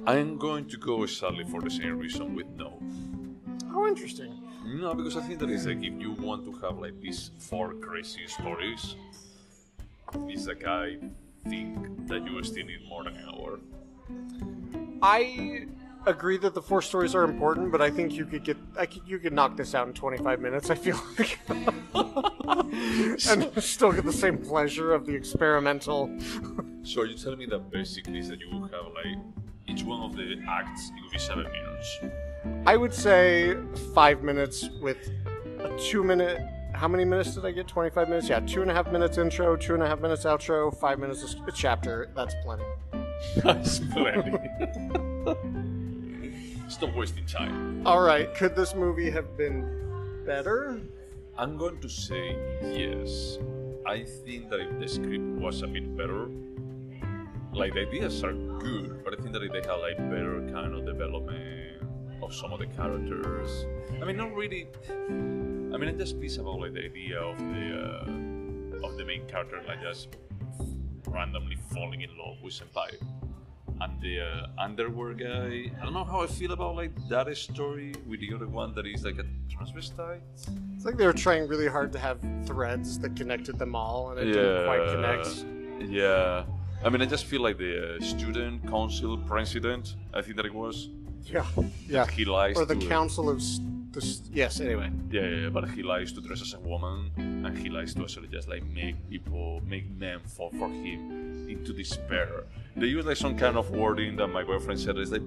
I'm 0.06 0.38
going 0.38 0.68
to 0.68 0.78
go 0.78 1.04
sadly 1.04 1.44
for 1.44 1.60
the 1.60 1.70
same 1.70 1.98
reason 1.98 2.34
with 2.34 2.46
no. 2.56 2.80
Oh, 3.74 3.86
interesting. 3.86 4.41
No, 4.64 4.94
because 4.94 5.16
I 5.16 5.20
think 5.22 5.38
that 5.40 5.50
is 5.50 5.66
like 5.66 5.82
if 5.82 6.00
you 6.00 6.12
want 6.12 6.44
to 6.44 6.52
have 6.66 6.78
like 6.78 7.00
these 7.00 7.30
four 7.38 7.74
crazy 7.74 8.26
stories, 8.26 8.96
it's 10.28 10.46
like 10.46 10.64
I 10.66 10.98
think 11.48 12.08
that 12.08 12.24
you 12.24 12.42
still 12.44 12.66
need 12.66 12.86
more 12.88 13.04
than 13.04 13.16
an 13.16 13.28
hour. 13.28 13.58
I 15.02 15.66
agree 16.06 16.36
that 16.38 16.54
the 16.54 16.62
four 16.62 16.82
stories 16.82 17.14
are 17.14 17.24
important, 17.24 17.72
but 17.72 17.80
I 17.80 17.90
think 17.90 18.12
you 18.12 18.24
could 18.24 18.44
get, 18.44 18.56
I 18.78 18.86
could, 18.86 19.02
you 19.06 19.18
could 19.18 19.32
knock 19.32 19.56
this 19.56 19.74
out 19.74 19.86
in 19.86 19.94
25 19.94 20.40
minutes. 20.40 20.70
I 20.70 20.74
feel 20.74 21.00
like, 21.18 21.38
and 23.28 23.62
still 23.62 23.92
get 23.92 24.04
the 24.04 24.12
same 24.12 24.38
pleasure 24.38 24.92
of 24.92 25.06
the 25.06 25.14
experimental. 25.14 26.16
So 26.82 27.04
you 27.04 27.14
tell 27.14 27.36
me 27.36 27.46
that 27.46 27.70
basically 27.70 28.18
is 28.18 28.28
that 28.28 28.40
you 28.40 28.48
will 28.50 28.62
have 28.62 28.86
like 28.94 29.18
each 29.68 29.84
one 29.84 30.00
of 30.02 30.16
the 30.16 30.42
acts 30.48 30.90
it 30.90 31.02
will 31.02 31.10
be 31.10 31.18
seven 31.18 31.44
minutes. 31.44 31.98
I 32.66 32.76
would 32.76 32.92
say 32.92 33.56
five 33.94 34.22
minutes 34.22 34.68
with 34.80 35.10
a 35.60 35.76
two 35.78 36.02
minute. 36.02 36.40
How 36.74 36.88
many 36.88 37.04
minutes 37.04 37.34
did 37.34 37.44
I 37.44 37.52
get? 37.52 37.68
25 37.68 38.08
minutes? 38.08 38.28
Yeah, 38.28 38.40
two 38.40 38.62
and 38.62 38.70
a 38.70 38.74
half 38.74 38.90
minutes 38.90 39.18
intro, 39.18 39.56
two 39.56 39.74
and 39.74 39.82
a 39.82 39.86
half 39.86 40.00
minutes 40.00 40.24
outro, 40.24 40.74
five 40.76 40.98
minutes 40.98 41.36
a 41.46 41.52
chapter. 41.52 42.10
That's 42.16 42.34
plenty. 42.42 42.64
That's 43.36 43.78
plenty. 43.78 44.38
Stop 46.68 46.94
wasting 46.94 47.26
time. 47.26 47.86
All 47.86 48.00
right, 48.00 48.34
could 48.34 48.56
this 48.56 48.74
movie 48.74 49.10
have 49.10 49.36
been 49.36 50.22
better? 50.26 50.80
I'm 51.38 51.56
going 51.56 51.80
to 51.80 51.88
say 51.88 52.36
yes. 52.62 53.38
I 53.86 54.04
think 54.24 54.48
that 54.50 54.60
if 54.60 54.80
the 54.80 54.88
script 54.88 55.40
was 55.40 55.62
a 55.62 55.66
bit 55.66 55.96
better, 55.96 56.28
like 57.52 57.74
the 57.74 57.80
ideas 57.80 58.24
are 58.24 58.32
good, 58.32 59.04
but 59.04 59.12
I 59.16 59.22
think 59.22 59.32
that 59.34 59.42
if 59.42 59.52
they 59.52 59.60
had 59.60 59.76
like 59.76 59.98
better 60.10 60.40
kind 60.52 60.74
of 60.74 60.86
development 60.86 61.61
of 62.32 62.38
some 62.38 62.52
of 62.52 62.58
the 62.58 62.66
characters. 62.66 63.66
I 64.00 64.04
mean, 64.04 64.16
not 64.16 64.34
really. 64.34 64.66
I 64.88 65.76
mean, 65.78 65.88
I 65.88 65.92
just 65.92 66.20
piece 66.20 66.36
about 66.38 66.60
like 66.60 66.72
the 66.74 66.84
idea 66.84 67.20
of 67.20 67.38
the 67.38 67.64
uh, 68.82 68.86
of 68.86 68.96
the 68.96 69.04
main 69.04 69.26
character 69.26 69.60
like 69.66 69.82
just 69.82 70.08
randomly 71.06 71.56
falling 71.72 72.00
in 72.00 72.10
love 72.18 72.36
with 72.42 72.54
senpai 72.54 72.90
and 73.80 74.00
the 74.00 74.20
uh, 74.20 74.46
underwear 74.58 75.12
guy. 75.12 75.70
I 75.78 75.84
don't 75.84 75.92
know 75.92 76.04
how 76.04 76.22
I 76.22 76.26
feel 76.26 76.52
about 76.52 76.74
like 76.76 76.92
that 77.08 77.36
story 77.36 77.94
with 78.06 78.20
the 78.20 78.32
other 78.34 78.46
one 78.46 78.74
that 78.74 78.86
is 78.86 79.04
like 79.04 79.18
a 79.18 79.26
transvestite. 79.52 80.20
It's 80.74 80.84
like 80.84 80.96
they 80.96 81.06
were 81.06 81.20
trying 81.26 81.46
really 81.48 81.68
hard 81.68 81.92
to 81.92 81.98
have 81.98 82.18
threads 82.46 82.98
that 83.00 83.14
connected 83.14 83.58
them 83.58 83.74
all, 83.74 84.10
and 84.10 84.20
it 84.20 84.32
didn't 84.32 84.64
quite 84.64 84.84
connect. 84.94 85.90
Yeah. 85.90 86.44
I 86.84 86.88
mean, 86.88 87.00
I 87.00 87.06
just 87.06 87.26
feel 87.26 87.42
like 87.42 87.58
the 87.58 87.96
uh, 87.96 88.00
student 88.00 88.66
council 88.68 89.16
president. 89.16 89.94
I 90.14 90.22
think 90.22 90.36
that 90.36 90.46
it 90.46 90.54
was. 90.54 90.88
Yeah. 91.24 91.44
Yeah. 91.88 92.06
He 92.06 92.24
lies. 92.24 92.56
Or 92.56 92.64
the 92.64 92.74
to, 92.76 92.86
council 92.88 93.28
of. 93.30 93.38
s- 93.38 93.60
The, 93.92 94.00
s- 94.00 94.22
yes. 94.32 94.60
Anyway. 94.60 94.90
Yeah, 95.10 95.26
yeah, 95.28 95.48
but 95.50 95.68
he 95.70 95.82
likes 95.82 96.12
to 96.12 96.20
dress 96.22 96.40
as 96.42 96.54
a 96.54 96.60
woman, 96.60 97.10
and 97.44 97.56
he 97.58 97.68
likes 97.68 97.92
to 97.94 98.00
actually 98.02 98.28
just 98.28 98.48
like 98.48 98.64
make 98.64 98.96
people, 99.10 99.60
make 99.66 99.84
men 99.98 100.20
fall 100.20 100.50
for 100.58 100.68
him 100.68 101.46
into 101.48 101.72
despair. 101.74 102.44
They 102.76 102.86
use 102.86 103.04
like 103.04 103.18
some 103.18 103.36
kind 103.36 103.56
of 103.58 103.70
wording 103.70 104.16
that 104.16 104.28
my 104.28 104.42
boyfriend 104.44 104.80
said 104.80 104.96
is 104.98 105.12
like, 105.12 105.22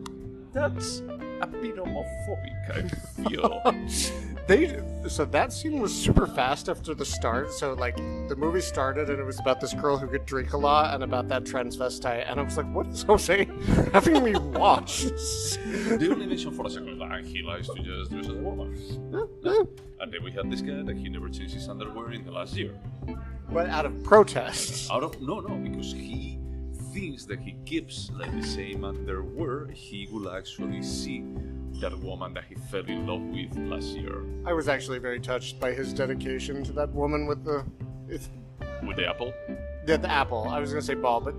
that's 0.51 1.01
a 1.41 1.47
bit 1.47 1.75
homophobic. 1.75 2.57
I 2.73 2.81
feel. 3.29 3.61
They 4.47 4.79
so 5.07 5.25
that 5.25 5.51
scene 5.51 5.79
was 5.79 5.93
super 5.93 6.27
fast 6.27 6.69
after 6.69 6.93
the 6.93 7.05
start. 7.05 7.51
So 7.51 7.73
like 7.73 7.95
the 7.95 8.35
movie 8.37 8.61
started 8.61 9.09
and 9.09 9.19
it 9.19 9.23
was 9.23 9.39
about 9.39 9.59
this 9.59 9.73
girl 9.73 9.97
who 9.97 10.07
could 10.07 10.25
drink 10.25 10.53
a 10.53 10.57
lot 10.57 10.93
and 10.93 11.03
about 11.03 11.27
that 11.29 11.43
transvestite, 11.43 12.29
and 12.29 12.39
I 12.39 12.43
was 12.43 12.57
like, 12.57 12.71
"What 12.71 12.87
is 12.87 13.03
Jose 13.03 13.47
having 13.91 14.23
me 14.23 14.35
watch?" 14.59 15.05
they 15.65 16.09
only 16.09 16.27
mention 16.27 16.51
for 16.51 16.67
a 16.67 16.69
second 16.69 16.99
that 16.99 17.25
he 17.25 17.41
likes 17.41 17.67
to 17.69 17.81
just 17.81 18.11
dress 18.11 18.25
as 18.25 18.31
a 18.31 18.35
woman. 18.35 18.73
And 19.99 20.13
then 20.13 20.23
we 20.23 20.31
had 20.31 20.51
this 20.51 20.61
guy 20.61 20.83
that 20.83 20.95
he 20.95 21.09
never 21.09 21.29
changed 21.29 21.53
his 21.55 21.67
underwear 21.67 22.11
in 22.11 22.23
the 22.23 22.31
last 22.31 22.55
year. 22.55 22.75
but 23.51 23.69
out 23.69 23.85
of 23.85 24.03
protest. 24.03 24.91
Out 24.91 25.03
of 25.03 25.19
no, 25.21 25.39
no, 25.39 25.55
because 25.55 25.91
he 25.91 26.37
thinks 26.93 27.25
that 27.25 27.39
he 27.39 27.55
keeps 27.65 28.11
like 28.13 28.31
the 28.31 28.45
same 28.45 28.83
underwear. 28.83 29.67
He 29.67 30.07
will 30.11 30.29
actually 30.29 30.83
see 30.83 31.23
that 31.79 31.97
woman 31.99 32.33
that 32.33 32.45
he 32.45 32.55
fell 32.55 32.85
in 32.85 33.05
love 33.05 33.21
with 33.21 33.55
last 33.57 33.87
year 33.87 34.23
I 34.45 34.53
was 34.53 34.67
actually 34.67 34.99
very 34.99 35.19
touched 35.19 35.59
by 35.59 35.71
his 35.73 35.93
dedication 35.93 36.63
to 36.63 36.71
that 36.73 36.89
woman 36.89 37.25
with 37.25 37.43
the 37.43 37.65
it's, 38.07 38.29
with 38.85 38.97
the 38.97 39.07
apple. 39.07 39.33
yeah, 39.87 39.97
the 39.97 40.11
apple. 40.11 40.47
I 40.49 40.59
was 40.59 40.69
gonna 40.69 40.81
say 40.81 40.93
ball, 40.93 41.21
but 41.21 41.35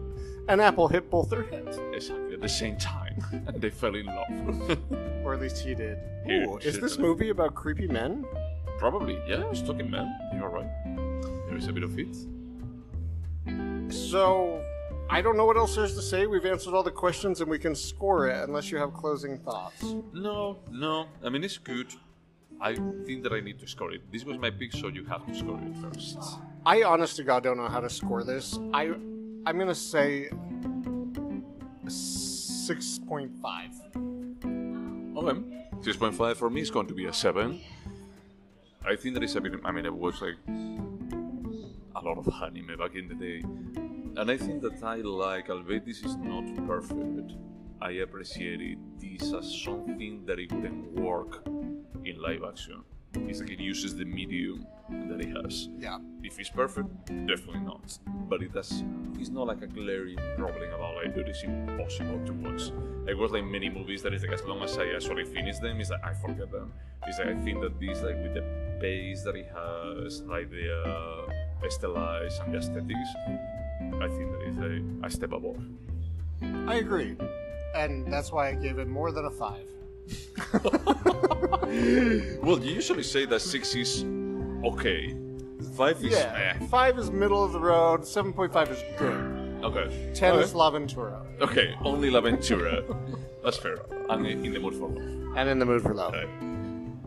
an 0.49 0.61
apple 0.61 0.89
hit 0.89 1.11
both 1.11 1.31
their 1.31 1.45
heads, 1.45 1.79
Exactly 1.93 2.35
at 2.35 2.41
the 2.41 2.49
same 2.49 2.77
time, 2.77 3.17
and 3.47 3.61
they 3.61 3.71
fell 3.71 3.95
in 3.95 4.07
love. 4.07 4.79
or 5.25 5.35
at 5.35 5.41
least 5.41 5.59
he 5.59 5.75
did. 5.75 5.99
He 6.25 6.33
Ooh, 6.35 6.59
is 6.59 6.79
this 6.81 6.99
movie 6.99 7.31
about 7.31 7.55
creepy 7.55 7.89
men? 7.89 8.25
Probably, 8.79 9.15
yeah. 9.27 9.49
It's 9.51 9.63
talking 9.63 9.91
men. 9.91 10.15
You're 10.35 10.51
right. 10.51 10.69
There 11.47 11.57
is 11.57 11.67
a 11.69 11.73
bit 11.73 11.83
of 11.83 11.99
it. 11.99 12.15
So 13.93 14.63
I 15.09 15.23
don't 15.23 15.37
know 15.37 15.45
what 15.45 15.57
else 15.57 15.77
there's 15.77 15.95
to 15.95 16.03
say. 16.03 16.27
We've 16.27 16.45
answered 16.45 16.75
all 16.75 16.83
the 16.83 16.91
questions 16.91 17.41
and 17.41 17.49
we 17.51 17.59
can 17.59 17.75
score 17.75 18.29
it 18.29 18.49
unless 18.49 18.71
you 18.71 18.79
have 18.79 18.93
closing 18.93 19.39
thoughts. 19.39 19.83
No, 20.13 20.59
no. 20.71 21.07
I 21.25 21.29
mean, 21.29 21.45
it's 21.45 21.59
good. 21.59 21.95
I 22.61 22.75
think 23.05 23.23
that 23.23 23.33
I 23.33 23.41
need 23.41 23.59
to 23.61 23.67
score 23.67 23.93
it. 23.93 24.11
This 24.11 24.25
was 24.25 24.39
my 24.39 24.51
pick, 24.51 24.73
so 24.73 24.89
you 24.89 25.05
have 25.05 25.27
to 25.27 25.35
score 25.35 25.61
it 25.63 25.77
first. 25.77 26.19
I 26.65 26.83
honest 26.83 27.17
to 27.17 27.23
God 27.23 27.43
don't 27.43 27.57
know 27.57 27.69
how 27.69 27.81
to 27.81 27.91
score 27.91 28.25
this. 28.25 28.59
I 28.73 28.95
I'm 29.47 29.59
gonna 29.59 29.75
say 29.75 30.31
six 31.89 32.99
point 32.99 33.33
five. 33.43 33.71
Okay. 35.17 35.57
6.5 35.81 36.37
for 36.37 36.51
me 36.51 36.61
is 36.63 36.71
going 36.71 36.87
to 36.89 36.95
be 36.95 37.05
a 37.07 37.13
7. 37.13 37.61
I 38.85 38.97
think 38.97 39.15
that 39.15 39.23
is 39.23 39.37
a 39.37 39.41
bit. 39.41 39.53
I 39.65 39.71
mean, 39.73 39.87
I 39.87 39.91
watched 39.91 40.21
like 40.23 40.35
a 40.49 42.01
lot 42.03 42.19
of 42.19 42.29
anime 42.43 42.77
back 42.79 42.95
in 42.95 43.09
the 43.09 43.15
day. 43.15 43.43
And 44.17 44.31
I 44.31 44.39
think 44.39 44.63
that 44.63 44.83
I 44.83 44.97
like, 44.97 45.51
albeit 45.51 45.85
this 45.85 46.03
is 46.03 46.17
not 46.17 46.45
perfect, 46.67 47.33
I 47.83 47.91
appreciate 47.91 48.63
it. 48.63 48.79
this 48.99 49.35
as 49.35 49.63
something 49.63 50.25
that 50.25 50.39
it 50.39 50.51
wouldn't 50.51 50.93
work 50.93 51.47
in 51.47 52.23
live 52.23 52.43
action. 52.49 52.83
It's 53.15 53.41
like 53.41 53.51
it 53.51 53.61
uses 53.61 53.95
the 53.95 54.07
medium 54.07 54.67
that 54.89 55.21
it 55.21 55.37
has. 55.37 55.69
Yeah. 55.79 55.99
If 56.23 56.39
it's 56.39 56.49
perfect, 56.49 56.89
definitely 57.27 57.61
not. 57.61 57.99
But 58.29 58.43
it 58.43 58.55
does. 58.55 58.85
It's 59.19 59.29
not 59.29 59.49
like 59.49 59.61
a 59.61 59.67
glaring 59.67 60.19
problem 60.39 60.73
about 60.73 60.95
like, 60.97 61.15
dude, 61.15 61.29
it's 61.29 61.43
impossible 61.43 62.25
to 62.25 62.33
watch. 62.33 62.71
Like 63.07 63.17
was 63.17 63.33
like 63.33 63.45
many 63.45 63.69
movies 63.69 64.03
that 64.03 64.15
is 64.15 64.23
like 64.23 64.33
as 64.33 64.45
long 64.45 64.63
as 64.63 64.79
I 64.79 64.87
actually 64.95 65.25
finish 65.25 65.59
them, 65.59 65.79
it's 65.79 65.91
like 65.91 66.05
I 66.05 66.15
forget 66.15 66.51
them. 66.51 66.73
It's 67.07 67.19
like 67.19 67.29
I 67.29 67.35
think 67.41 67.61
that 67.61 67.79
this 67.79 68.01
like 68.01 68.17
with 68.17 68.33
the 68.33 68.45
pace 68.81 69.23
that 69.25 69.37
it 69.37 69.51
has, 69.55 70.23
like 70.23 70.51
the 70.51 70.73
uh, 70.73 71.69
stylized 71.69 72.43
and 72.43 72.55
the 72.55 72.59
aesthetics, 72.59 73.11
I 73.81 74.09
think 74.09 74.31
that 74.33 74.43
is 74.43 74.59
a, 74.59 75.07
a 75.07 75.11
step 75.11 75.33
above. 75.33 75.63
I 76.69 76.77
agree. 76.77 77.17
And 77.75 78.11
that's 78.13 78.31
why 78.33 78.49
I 78.49 78.55
gave 78.55 78.79
it 78.79 78.89
more 78.89 79.11
than 79.13 79.25
a 79.27 79.31
five. 79.31 79.67
Well, 82.43 82.59
you 82.61 82.73
usually 82.75 83.03
say 83.03 83.27
that 83.27 83.41
six 83.41 83.75
is 83.75 84.05
okay. 84.65 85.17
Five 85.77 85.97
is 86.05 86.13
Yeah. 86.13 86.55
eh. 86.61 86.67
Five 86.67 86.99
is 86.99 87.11
middle 87.11 87.43
of 87.45 87.53
the 87.53 87.61
road, 87.61 88.07
seven 88.07 88.33
point 88.33 88.53
five 88.53 88.71
is 88.71 88.83
good. 88.99 89.63
Okay. 89.65 90.13
Ten 90.15 90.35
Okay. 90.35 90.45
is 90.45 90.55
L'Avventura. 90.55 91.25
Okay, 91.41 91.75
only 91.85 92.11
L'Avventura. 92.11 92.85
That's 93.43 93.57
fair. 93.57 93.79
I'm 94.09 94.25
in 94.27 94.43
the 94.53 94.59
mood 94.61 94.75
for 94.75 94.87
love. 94.89 95.37
And 95.37 95.49
in 95.49 95.59
the 95.59 95.67
mood 95.67 95.83
for 95.83 95.95
love. 95.95 96.15
Okay. 96.15 96.29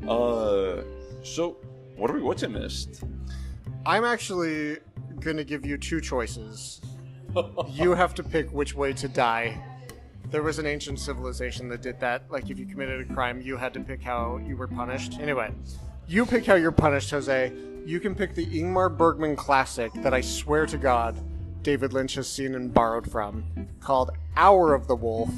Uh, 0.07 0.83
so 1.23 1.57
what 1.95 2.09
are 2.11 2.13
we 2.15 2.21
watching 2.21 2.53
next? 2.53 3.03
I'm 3.85 4.03
actually 4.03 4.77
gonna 5.19 5.43
give 5.43 5.65
you 5.65 5.77
two 5.77 6.01
choices. 6.01 6.81
you 7.69 7.91
have 7.91 8.15
to 8.15 8.23
pick 8.23 8.51
which 8.51 8.73
way 8.75 8.93
to 8.93 9.07
die. 9.07 9.61
There 10.31 10.43
was 10.43 10.59
an 10.59 10.65
ancient 10.65 10.99
civilization 10.99 11.69
that 11.69 11.81
did 11.81 11.99
that. 11.99 12.29
Like, 12.29 12.49
if 12.49 12.59
you 12.59 12.65
committed 12.65 13.09
a 13.09 13.13
crime, 13.13 13.41
you 13.41 13.57
had 13.57 13.73
to 13.73 13.79
pick 13.79 14.03
how 14.03 14.37
you 14.37 14.55
were 14.55 14.67
punished. 14.67 15.19
Anyway, 15.19 15.51
you 16.07 16.25
pick 16.25 16.45
how 16.45 16.55
you're 16.55 16.71
punished, 16.71 17.09
Jose. 17.11 17.51
You 17.85 17.99
can 17.99 18.13
pick 18.13 18.35
the 18.35 18.45
Ingmar 18.45 18.95
Bergman 18.95 19.35
classic 19.35 19.91
that 19.95 20.13
I 20.13 20.21
swear 20.21 20.65
to 20.67 20.77
God 20.77 21.17
David 21.61 21.93
Lynch 21.93 22.15
has 22.15 22.29
seen 22.29 22.55
and 22.55 22.73
borrowed 22.73 23.11
from, 23.11 23.43
called 23.79 24.11
Hour 24.37 24.73
of 24.73 24.87
the 24.87 24.95
Wolf, 24.95 25.29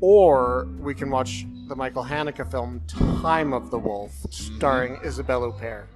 or 0.00 0.68
we 0.78 0.94
can 0.94 1.10
watch 1.10 1.46
the 1.68 1.74
Michael 1.74 2.04
Haneke 2.04 2.48
film 2.50 2.80
Time 2.86 3.52
of 3.52 3.70
the 3.70 3.78
Wolf, 3.78 4.14
starring 4.30 5.00
Isabelle 5.04 5.52
Huppert. 5.52 5.86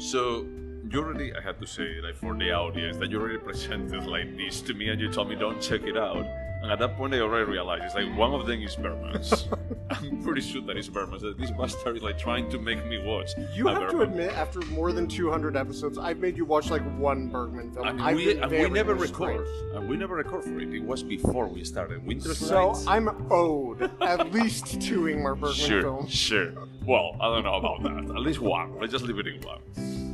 So 0.00 0.46
you 0.90 1.00
already, 1.00 1.34
I 1.34 1.40
had 1.40 1.60
to 1.60 1.66
say, 1.66 2.00
like 2.02 2.16
for 2.16 2.34
the 2.34 2.52
audience, 2.52 2.96
that 2.98 3.10
you 3.10 3.20
already 3.20 3.38
presented 3.38 4.06
like 4.06 4.36
this 4.36 4.60
to 4.62 4.74
me, 4.74 4.88
and 4.88 5.00
you 5.00 5.10
told 5.10 5.28
me 5.28 5.34
don't 5.34 5.60
check 5.60 5.82
it 5.82 5.96
out. 5.96 6.24
And 6.62 6.72
at 6.72 6.78
that 6.80 6.96
point, 6.96 7.14
I 7.14 7.20
already 7.20 7.48
realized 7.50 7.84
it's 7.84 7.94
like 7.94 8.16
one 8.16 8.32
of 8.32 8.46
them 8.46 8.60
is 8.62 8.74
Bergman's. 8.76 9.46
I'm 9.90 10.22
pretty 10.24 10.40
sure 10.40 10.62
that 10.62 10.76
is 10.76 10.88
Bergman's. 10.88 11.22
That 11.22 11.38
this 11.38 11.50
bastard 11.52 11.96
is 11.98 12.02
like 12.02 12.18
trying 12.18 12.50
to 12.50 12.58
make 12.58 12.84
me 12.86 12.98
watch. 13.04 13.30
You 13.54 13.68
have 13.68 13.90
to 13.90 14.00
admit, 14.00 14.32
after 14.32 14.60
more 14.62 14.90
than 14.92 15.06
200 15.06 15.54
episodes, 15.54 15.98
I've 15.98 16.18
made 16.18 16.36
you 16.36 16.44
watch 16.44 16.70
like 16.70 16.82
one 16.98 17.28
Bergman 17.28 17.72
film. 17.72 17.86
And 18.00 18.16
we, 18.16 18.38
and 18.38 18.50
we 18.50 18.68
never 18.70 18.94
record. 18.94 19.46
And 19.74 19.88
we 19.88 19.96
never 19.96 20.16
record 20.16 20.44
for 20.44 20.58
it. 20.58 20.72
It 20.74 20.82
was 20.82 21.02
before 21.02 21.46
we 21.46 21.62
started. 21.62 22.04
Winter 22.04 22.34
So 22.34 22.68
Nights. 22.68 22.86
I'm 22.86 23.30
owed 23.30 23.90
at 24.02 24.32
least 24.32 24.80
two 24.80 25.02
Ingmar 25.02 25.34
Bergman 25.38 25.52
Sure, 25.54 25.82
films. 25.82 26.10
sure. 26.12 26.52
Well, 26.84 27.16
I 27.20 27.26
don't 27.26 27.44
know 27.44 27.54
about 27.56 27.82
that. 27.82 28.14
At 28.16 28.22
least 28.22 28.40
one. 28.40 28.80
Let's 28.80 28.92
just 28.92 29.04
leave 29.04 29.18
it 29.18 29.26
in 29.26 29.40
one. 29.42 29.60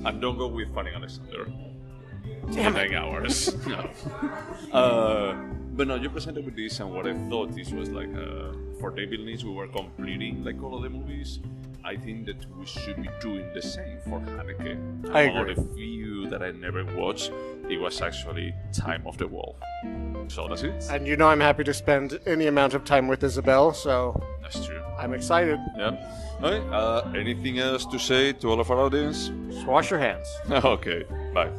And 0.04 0.20
don't 0.20 0.36
go 0.38 0.46
with 0.48 0.74
Fanny 0.74 0.90
Alexander. 0.94 1.46
Damn 2.52 2.76
it. 2.76 2.90
Nine 2.90 2.94
hours. 2.94 3.54
no. 3.66 3.90
Uh, 4.72 5.34
but 5.74 5.86
no, 5.88 5.94
you 5.96 6.10
presented 6.10 6.44
with 6.44 6.56
this, 6.56 6.80
and 6.80 6.92
what 6.92 7.06
I 7.06 7.14
thought 7.28 7.54
this 7.54 7.70
was 7.70 7.88
like 7.88 8.08
uh, 8.14 8.52
for 8.80 8.90
David 8.90 9.20
Lynch, 9.20 9.44
we 9.44 9.50
were 9.52 9.68
completing 9.68 10.44
like 10.44 10.62
all 10.62 10.76
of 10.76 10.82
the 10.82 10.90
movies. 10.90 11.38
I 11.84 11.96
think 11.96 12.26
that 12.26 12.36
we 12.56 12.64
should 12.64 13.02
be 13.02 13.08
doing 13.20 13.52
the 13.54 13.62
same 13.62 13.98
for 14.04 14.20
Haneke. 14.20 15.10
I 15.12 15.26
One 15.26 15.48
agree. 15.48 15.54
the 15.54 15.74
few 15.74 16.28
that 16.30 16.40
I 16.40 16.52
never 16.52 16.84
watched, 16.96 17.32
it 17.68 17.76
was 17.80 18.00
actually 18.00 18.54
Time 18.72 19.04
of 19.04 19.18
the 19.18 19.26
Wolf. 19.26 19.56
So 20.28 20.46
that's 20.46 20.62
it. 20.62 20.84
And 20.90 21.08
you 21.08 21.16
know 21.16 21.26
I'm 21.26 21.40
happy 21.40 21.64
to 21.64 21.74
spend 21.74 22.20
any 22.24 22.46
amount 22.46 22.74
of 22.74 22.84
time 22.84 23.08
with 23.08 23.24
Isabelle, 23.24 23.72
so 23.72 24.22
That's 24.42 24.64
true. 24.64 24.80
I'm 24.96 25.12
excited. 25.12 25.58
Yeah. 25.76 25.96
Uh, 26.42 27.12
anything 27.16 27.58
else 27.58 27.86
to 27.86 27.98
say 27.98 28.32
to 28.32 28.50
all 28.50 28.60
of 28.60 28.70
our 28.70 28.80
audience? 28.80 29.30
Just 29.48 29.66
wash 29.66 29.90
your 29.90 30.00
hands. 30.00 30.26
okay. 30.50 31.04
Bye. 31.32 31.50